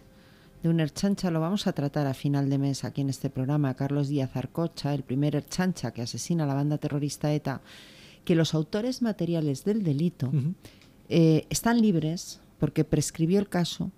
[0.65, 1.29] de un Erchancha.
[1.29, 3.75] Lo vamos a tratar a final de mes aquí en este programa.
[3.75, 7.61] Carlos Díaz Arcocha, el primer Erchancha que asesina a la banda terrorista ETA,
[8.23, 10.31] que los autores materiales del delito
[11.07, 13.91] eh, están libres porque prescribió el caso,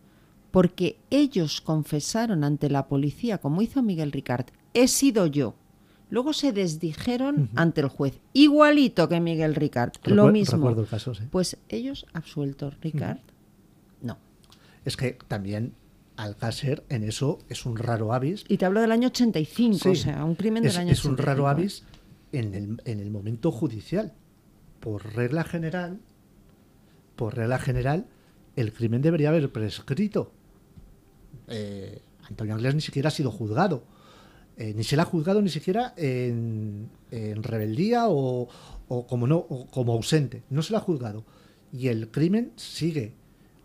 [0.52, 5.56] porque ellos confesaron ante la policía, como hizo Miguel Ricard, he sido yo.
[6.10, 10.58] Luego se desdijeron ante el juez, igualito que Miguel Ricard, lo mismo.
[10.58, 11.24] Recuerdo el caso, sí.
[11.32, 13.20] Pues ellos absueltos, Ricard,
[14.02, 14.18] no.
[14.84, 15.74] Es que también
[16.18, 18.44] Alcácer en eso es un raro avis.
[18.48, 19.90] Y te hablo del año 85, Sí.
[19.90, 21.84] o sea, un crimen es, del año es un 85, raro avis
[22.32, 24.14] en el, en el momento judicial.
[24.80, 26.00] Por regla general,
[27.16, 28.08] por regla general,
[28.56, 30.32] el crimen debería haber prescrito.
[31.48, 33.84] Eh, Antonio Anglés ni siquiera ha sido juzgado.
[34.58, 38.48] Eh, ni se le ha juzgado ni siquiera en, en rebeldía o,
[38.88, 40.44] o como no o como ausente.
[40.50, 41.24] No se le ha juzgado.
[41.72, 43.14] Y el crimen sigue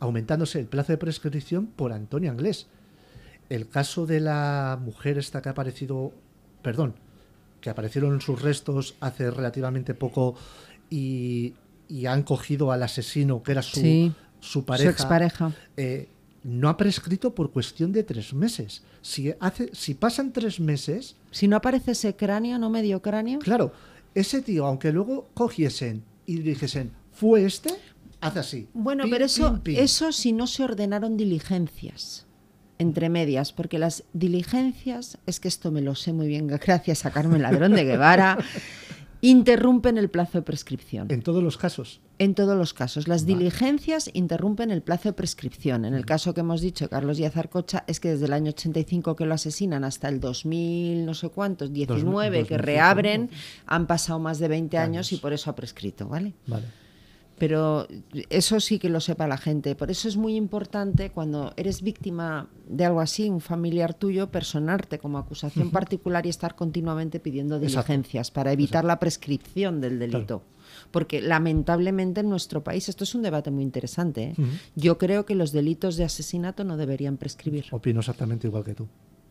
[0.03, 2.67] aumentándose el plazo de prescripción por Antonio Anglés.
[3.49, 6.13] El caso de la mujer esta que ha aparecido,
[6.63, 6.95] perdón,
[7.61, 10.35] que aparecieron sus restos hace relativamente poco
[10.91, 11.55] y,
[11.89, 14.91] y han cogido al asesino que era su, Sí, su pareja.
[14.91, 15.53] expareja.
[15.77, 16.09] eh,
[16.43, 18.83] no ha prescrito por cuestión de tres meses.
[19.03, 23.73] Si, hace, si pasan tres meses, Si no aparece ese cráneo, no medio cráneo, claro,
[24.17, 27.71] ese tío, aunque luego cogiesen y dijesen, fue este,
[28.23, 28.69] hace así.
[28.73, 32.27] Bueno, pero eso, eso si no se ordenaron diligencias
[32.79, 37.11] entre medias, porque las diligencias, es que esto me lo sé muy bien, gracias a
[37.11, 38.39] Carmen Ladrón de Guevara,
[39.21, 41.07] interrumpen el plazo de prescripción.
[41.11, 42.01] En todos los casos.
[42.19, 43.35] En todos los casos, las Vale.
[43.39, 45.85] diligencias interrumpen el plazo de prescripción.
[45.85, 49.15] En el caso que hemos dicho, Carlos Díaz Arcocha, es que desde el año 85
[49.15, 53.31] que lo asesinan hasta el 2000, no sé cuántos, 19 que 2005, reabren,
[53.67, 55.13] han pasado más de 20 años, Años.
[55.13, 56.35] y por eso ha prescrito, ¿vale?
[56.49, 56.67] Vale.
[57.43, 57.89] Pero
[58.31, 59.75] eso sí que lo sepa la gente.
[59.75, 65.01] Por eso es muy importante cuando eres víctima de algo así, un familiar tuyo, personarte
[65.01, 67.95] como acusación particular y estar continuamente pidiendo Exacto.
[67.95, 70.45] diligencias para evitar la prescripción del delito.
[70.93, 74.35] Porque lamentablemente en nuestro país, esto es un debate muy interesante, ¿eh?
[74.77, 77.65] Yo creo que los delitos de asesinato no deberían prescribir.
[77.73, 78.87] Opino exactamente igual que tú.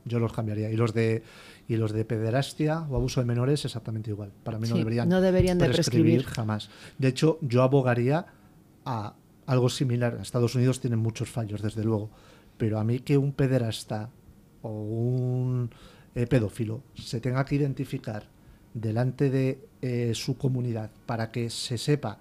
[0.05, 0.71] Yo los cambiaría.
[0.71, 1.23] Y los de
[1.67, 4.31] y los de pederastia o abuso de menores exactamente igual.
[4.43, 6.23] Para mí no Sí, deberían, no deberían de prescribir.
[6.25, 6.69] jamás.
[6.97, 8.25] De hecho, yo abogaría
[8.85, 9.13] a
[9.45, 10.17] algo similar.
[10.21, 12.09] Estados Unidos tienen muchos fallos, desde luego.
[12.57, 14.09] Pero a mí que un pederasta
[14.61, 15.69] o un
[16.15, 18.23] eh, pedófilo se tenga que identificar
[18.73, 22.19] delante de eh, su comunidad para que se sepa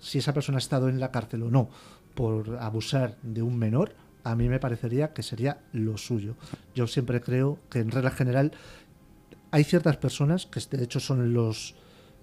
[0.00, 1.68] si esa persona ha estado en la cárcel o no
[2.14, 3.94] por abusar de un menor,
[4.24, 6.36] a mí me parecería que sería lo suyo.
[6.74, 8.52] Yo siempre creo que en regla general
[9.50, 11.74] hay ciertas personas que de hecho son los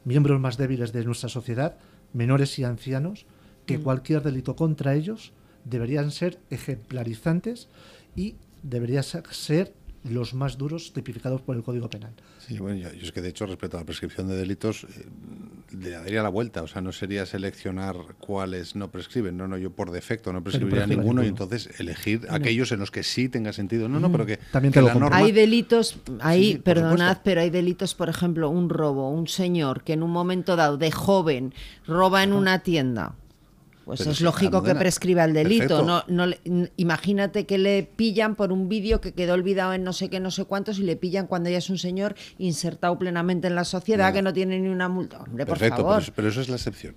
[0.05, 1.77] miembros más débiles de nuestra sociedad,
[2.13, 3.25] menores y ancianos,
[3.65, 3.83] que Mm.
[3.83, 5.33] cualquier delito contra ellos
[5.65, 7.67] deberían ser ejemplarizantes
[8.15, 9.73] y deberían ser- ser
[10.03, 12.13] los más duros tipificados por el Código Penal.
[12.39, 15.05] Sí, bueno, yo, yo es que de hecho respecto a la prescripción de delitos eh,
[15.77, 19.71] le daría la vuelta, o sea, no sería seleccionar cuáles no prescriben, no, no, yo
[19.71, 21.43] por defecto no prescribiría prescribe ninguno y ninguno.
[21.43, 24.77] entonces elegir aquellos en los que sí tenga sentido, no, no, pero que, También te
[24.79, 28.69] que lo la norma- Hay delitos, hay, Sí, perdonad, pero hay delitos, por ejemplo, un
[28.69, 31.53] robo, un señor que en un momento dado de joven
[31.85, 33.15] roba en una tienda.
[33.89, 35.67] Pues Pero es lógico que prescriba el delito.
[35.83, 36.03] perfecto.
[36.07, 40.09] No, no imagínate que le pillan por un vídeo que quedó olvidado en no sé
[40.09, 43.55] qué, no sé cuántos, y le pillan cuando ya es un señor insertado plenamente en
[43.55, 44.13] la sociedad No.
[44.13, 45.19] que no tiene ni una multa.
[45.21, 45.93] Hombre, por Perfecto, favor.
[45.95, 46.93] Pero, eso, pero eso es la excepción.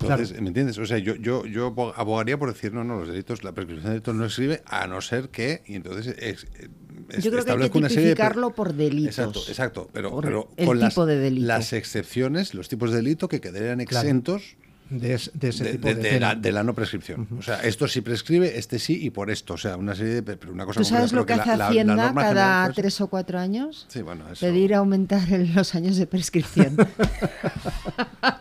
[0.00, 0.42] Entonces, Claro.
[0.42, 0.78] ¿me entiendes?
[0.78, 3.84] O sea, yo, yo, yo abo- abogaría por decir, no, no, los delitos, la prescripción
[3.84, 7.52] de delitos no escribe, a no ser que, y entonces es- es- Yo creo que
[7.52, 9.18] hay que de tipificarlo por delitos.
[9.18, 11.46] Exacto, exacto, pero, Por pero el con las, tipo de delito.
[11.46, 14.06] las excepciones, los tipos de delito que quedarían Claro.
[14.08, 14.56] exentos
[15.00, 17.26] De, es- de ese de, tipo de- de, la, de la no prescripción.
[17.38, 19.54] O sea, esto sí prescribe, este sí y por esto.
[19.54, 20.22] O sea, una serie de.
[20.36, 22.28] Pero una cosa ¿Tú sabes pero lo que la- hace la- la Hacienda norma cada
[22.62, 23.86] general, tres o cuatro años?
[23.88, 24.44] Sí, bueno, eso.
[24.46, 26.76] Pedir aumentar el- los años de prescripción.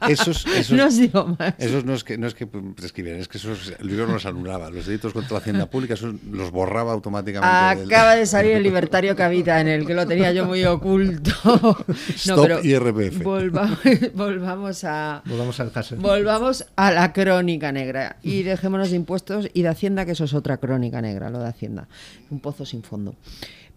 [0.08, 1.54] Esos, esos, no os digo más.
[1.58, 4.70] esos no es que no es que prescribieran, es que esos el libro los anulaba.
[4.70, 7.82] Los delitos contra la hacienda pública esos los borraba automáticamente.
[7.82, 10.64] del- Acaba de salir el libertario que habita en el que lo tenía yo muy
[10.66, 11.32] oculto.
[12.16, 13.24] Stop IRPF.
[13.24, 13.80] volvamos,
[14.14, 15.96] volvamos a Volvamos al caso.
[15.98, 16.41] volvamos
[16.76, 20.58] a la crónica negra y dejémonos de impuestos y de Hacienda, que eso es otra
[20.58, 21.88] crónica negra, lo de Hacienda.
[22.30, 23.16] Un pozo sin fondo.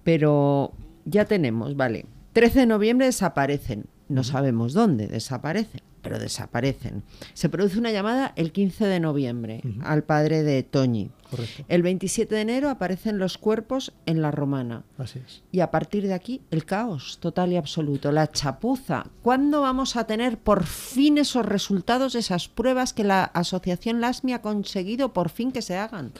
[0.02, 0.72] Pero
[1.04, 2.06] ya tenemos, vale.
[2.32, 3.86] 13 de noviembre desaparecen.
[4.08, 7.02] No sabemos dónde desaparecen, pero desaparecen.
[7.32, 11.10] Se produce una llamada el 15 de noviembre al padre de Toñi.
[11.30, 11.64] Correcto.
[11.66, 14.84] El 27 de enero aparecen los cuerpos en la romana.
[14.98, 15.42] Así es.
[15.50, 19.06] Y a partir de aquí, el caos total y absoluto, la chapuza.
[19.22, 24.42] ¿Cuándo vamos a tener por fin esos resultados esas pruebas que la asociación LASMI ha
[24.42, 26.12] conseguido por fin que se hagan?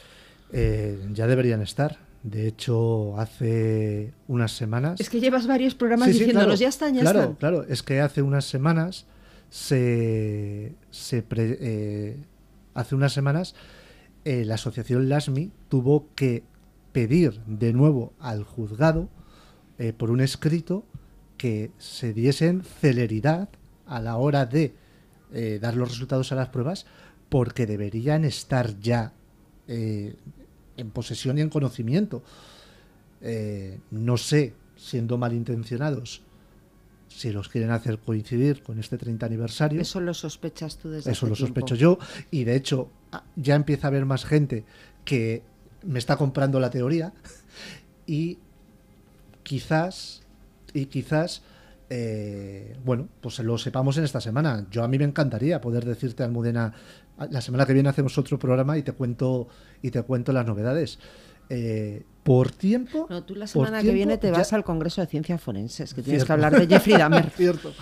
[0.50, 1.98] Eh, ya deberían estar.
[2.22, 4.98] De hecho, hace unas semanas.
[4.98, 7.34] Es que llevas varios programas Sí, sí, diciéndonos, claro, ya están, ya claro, están.
[7.34, 9.04] Claro, es que hace unas semanas
[9.50, 10.74] se,
[11.10, 12.16] eh,
[12.74, 13.54] hace unas semanas
[14.24, 16.42] eh, la asociación LASMI tuvo que
[16.92, 19.08] pedir de nuevo al juzgado
[19.78, 20.84] eh, por un escrito
[21.36, 23.48] que se diesen celeridad
[23.86, 24.74] a la hora de
[25.60, 26.86] dar los resultados a las pruebas
[27.28, 29.12] porque deberían estar ya
[29.66, 32.22] en posesión y en conocimiento.
[33.90, 36.22] No sé, siendo malintencionados,
[37.14, 39.80] si los quieren hacer coincidir con este 30 aniversario.
[39.80, 41.60] Eso lo sospechas tú desde Eso hace lo tiempo.
[41.60, 41.98] sospecho yo.
[42.30, 44.64] Y de hecho, ah, ya empieza a haber más gente
[45.04, 45.42] que
[45.82, 47.12] me está comprando la teoría.
[48.06, 48.38] Y
[49.42, 50.22] quizás,
[50.72, 51.42] y quizás,
[51.88, 54.66] eh, bueno, pues lo sepamos en esta semana.
[54.70, 56.74] Yo a mí me encantaría poder decirte, Almudena,
[57.30, 59.48] la semana que viene hacemos otro programa y te cuento,
[59.82, 60.98] y te cuento las novedades.
[61.50, 63.06] Eh, por tiempo.
[63.10, 66.02] No, tú la semana que viene te ya- vas al Congreso de Ciencias Forenses, que
[66.02, 66.26] tienes Cierto.
[66.26, 67.28] que hablar de Jeffrey Dahmer.
[67.36, 67.72] Cierto.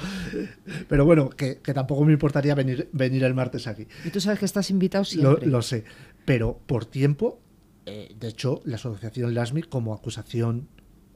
[0.89, 3.87] Pero bueno, que, que tampoco me importaría venir, venir el martes aquí.
[4.05, 5.47] Y tú sabes que estás invitado Lo, siempre.
[5.47, 5.85] lo sé.
[6.25, 7.41] Pero por tiempo,
[7.87, 10.69] eh, de hecho, la asociación LASMI, como acusación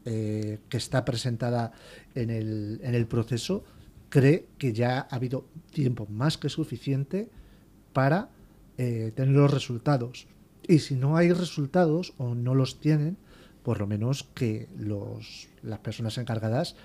[0.04, 1.72] eh, que está presentada
[2.14, 3.64] en el, en el proceso,
[4.08, 7.28] cree que ya ha habido tiempo más que suficiente
[7.92, 8.28] para
[8.78, 10.28] eh, tener los resultados.
[10.66, 13.16] Y si no hay resultados o no los tienen,
[13.62, 16.76] por lo menos que los, las personas encargadas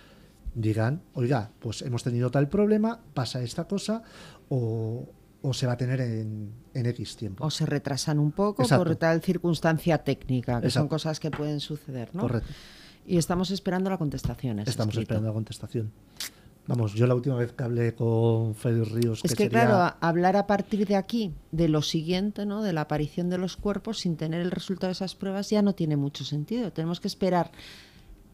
[0.53, 4.03] digan, oiga, pues hemos tenido tal problema, pasa esta cosa,
[4.49, 5.07] o,
[5.41, 7.45] o se va a tener en, en X tiempo.
[7.45, 8.83] O se retrasan un poco Exacto.
[8.83, 12.21] por tal circunstancia técnica, que son cosas que pueden suceder, ¿no?
[12.21, 12.51] Correcto.
[13.05, 14.59] Y estamos esperando la contestación.
[14.59, 15.01] Estamos escrito.
[15.01, 15.91] esperando la contestación.
[16.67, 20.35] Vamos, yo la última vez que hablé con Félix Ríos, Es que, sería- claro, hablar
[20.37, 22.61] a partir de aquí de lo siguiente, ¿no?
[22.61, 25.73] De la aparición de los cuerpos sin tener el resultado de esas pruebas ya no
[25.73, 26.71] tiene mucho sentido.
[26.71, 27.51] Tenemos que esperar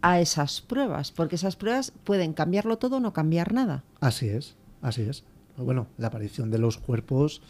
[0.02, 3.84] a esas pruebas, porque esas pruebas pueden cambiarlo todo o no cambiar nada.
[4.00, 5.24] Así es, así es.
[5.58, 7.42] Bueno, la aparición de los cuerpos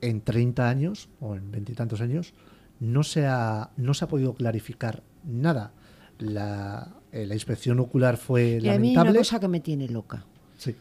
[0.00, 2.34] en 30 años o en veintitantos años
[2.80, 5.72] no se, ha, no se ha podido clarificar nada.
[6.18, 9.10] La, eh, la inspección ocular fue Y a mí hay lamentable.
[9.10, 10.24] una cosa que me tiene loca.
[10.56, 10.74] Sí,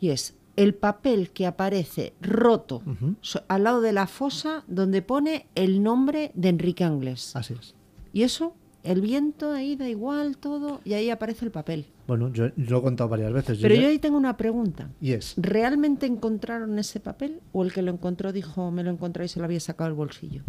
[0.00, 2.82] Y es el papel que aparece roto
[3.48, 7.34] al lado de la fosa donde pone el nombre de Enrique Anglés.
[7.36, 7.74] así es.
[8.12, 11.84] ¿Y eso el viento ahí da igual todo y ahí aparece el papel.
[12.08, 13.58] Bueno, yo, yo lo he contado varias veces.
[13.60, 14.90] Pero ya- yo ahí tengo una pregunta.
[15.00, 19.26] Y es, ¿Realmente encontraron ese papel o el que lo encontró dijo me lo encontré
[19.26, 20.42] y se lo había sacado del bolsillo?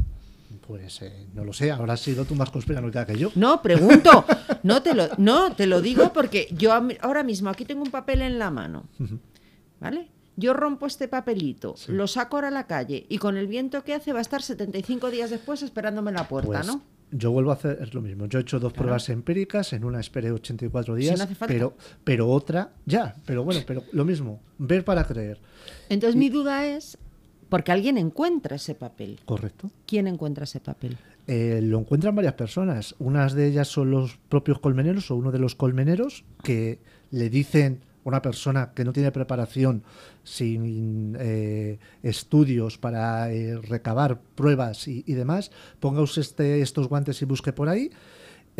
[0.72, 3.30] Pues eh, no lo sé, has sido tú más conspiranoica que yo.
[3.36, 4.26] No, pregunto.
[4.64, 8.22] No te lo, no, te lo digo porque yo ahora mismo aquí tengo un papel
[8.22, 8.86] en la mano.
[9.80, 10.08] ¿Vale?
[10.38, 13.96] Yo rompo este papelito, lo saco ahora a la calle y con el viento que
[13.96, 16.84] hace va a estar 75 días después esperándome en la puerta, Pues ¿no?
[17.12, 18.28] yo vuelvo a hacer lo mismo.
[18.28, 21.52] Yo he hecho dos pruebas empíricas, en una esperé 84 días, no hace falta.
[21.54, 25.42] pero pero otra ya, pero bueno, pero lo mismo, ver para creer.
[25.90, 27.00] Entonces mi duda es,
[27.52, 29.20] porque alguien encuentra ese papel.
[29.26, 29.70] ¿Correcto?
[29.86, 30.98] ¿Quién encuentra ese papel?
[31.28, 32.96] Eh, lo encuentran varias personas.
[32.98, 36.80] Unas de ellas son los propios colmeneros o uno de los colmeneros que
[37.12, 39.84] le dicen a una persona que no tiene preparación,
[40.24, 47.22] sin eh, estudios para eh, recabar pruebas y, y demás, ponga usted este- estos guantes
[47.22, 47.92] y busque por ahí.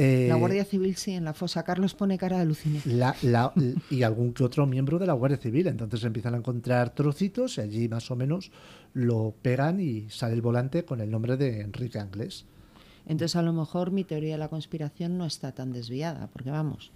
[0.04, 1.64] Eh, La Guardia Civil sí, en la fosa.
[1.64, 2.82] Carlos pone cara de alucine.
[2.86, 3.54] la- la-
[3.92, 5.68] y algún que otro miembro de la Guardia Civil.
[5.68, 8.52] Entonces empiezan a encontrar trocitos y allí más o menos
[8.94, 12.46] lo pegan y sale el volante con el nombre de Enrique Anglés.
[13.08, 16.92] Entonces a lo mejor mi teoría de la conspiración no está tan desviada, porque vamos,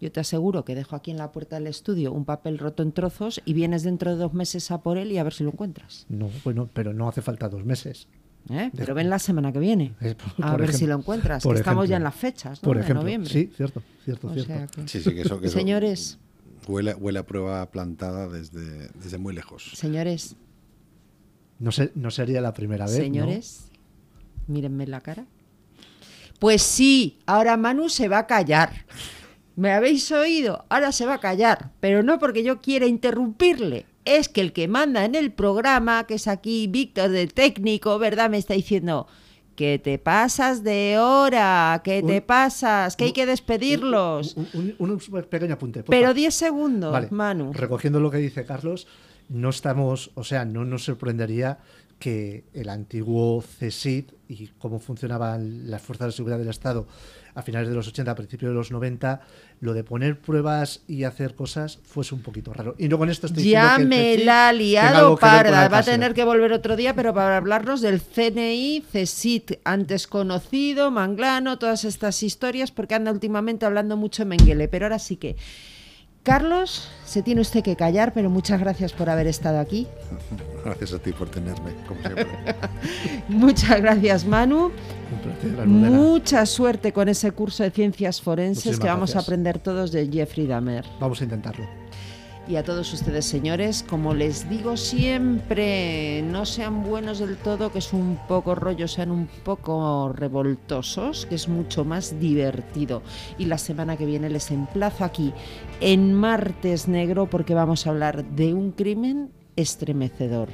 [0.00, 2.92] yo te aseguro que dejo aquí en la puerta del estudio un papel roto en
[2.92, 5.50] trozos y vienes dentro de dos meses a por él y a ver si lo
[5.50, 6.06] encuentras.
[6.08, 8.06] No, bueno, pero no hace falta dos meses.
[8.50, 8.70] ¿Eh?
[8.76, 11.52] Pero ven la semana que viene Eh, por- a por ver si lo encuentras, que
[11.52, 12.66] estamos ya en las fechas ¿no?
[12.66, 13.30] Por de ejemplo, noviembre.
[13.32, 14.52] sí, cierto, cierto, O cierto.
[14.52, 16.18] sea que- Sí, sí, que eso, que eso Señores,
[16.66, 19.70] huele, huele a prueba plantada desde, desde muy lejos.
[19.74, 20.36] señores,
[21.58, 22.96] No, sé, no sería la primera vez.
[22.96, 23.02] ¿no?
[23.02, 23.70] señores,
[24.48, 25.24] mírenme en la cara.
[26.40, 28.84] Pues sí, ahora Manu se va a callar.
[29.56, 30.66] ¿Me habéis oído?
[30.68, 33.86] Ahora se va a callar, pero no porque yo quiera interrumpirle.
[34.04, 38.28] Es que el que manda en el programa, que es aquí Víctor del técnico, ¿verdad?
[38.30, 39.06] Me está diciendo
[39.56, 44.36] que te pasas de hora, que te pasas, que hay que despedirlos.
[44.36, 45.80] Un, un- un- un pequeño apunte.
[45.84, 45.90] porfa.
[45.98, 47.52] Pero 10 segundos, Vale, Manu.
[47.52, 48.86] Recogiendo lo que dice Carlos,
[49.28, 51.58] no estamos, o sea, no nos sorprendería
[52.00, 56.86] que el antiguo CSID y cómo funcionaban las fuerzas de seguridad del Estado
[57.34, 59.20] a finales de los 80, a principios de los 90,
[59.60, 62.74] lo de poner pruebas y hacer cosas fuese un poquito raro.
[62.78, 65.68] Y no con esto estoy Ya diciendo que el me CSID la ha liado parda.
[65.68, 70.90] Va a tener que volver otro día, pero para hablarnos del CNI, CESIT, antes conocido,
[70.90, 74.68] Manglano, todas estas historias, porque anda últimamente hablando mucho Menguele.
[74.68, 75.36] Pero ahora sí que.
[76.24, 79.86] Carlos, se tiene usted que callar, pero muchas gracias por haber estado aquí.
[80.64, 82.26] Gracias a ti por tenerme, como siempre.
[83.28, 84.70] Muchas gracias, Manu.
[85.12, 85.66] Un placer.
[85.66, 90.08] Mucha suerte con ese curso de ciencias forenses Muchísimas que vamos a aprender todos de
[90.10, 90.86] Jeffrey Dahmer.
[90.98, 91.66] Vamos a intentarlo.
[92.46, 97.78] Y a todos ustedes, señores, como les digo siempre, no sean buenos del todo, que
[97.78, 103.02] es un poco rollo, sean un poco revoltosos, que es mucho más divertido.
[103.38, 105.32] Y la semana que viene les emplazo aquí
[105.80, 110.50] en Martes Negro porque vamos a hablar de un crimen estremecedor,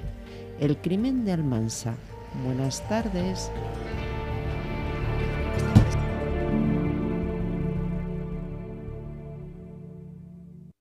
[0.61, 1.97] el crimen de Almansa.
[2.45, 3.51] Buenas tardes.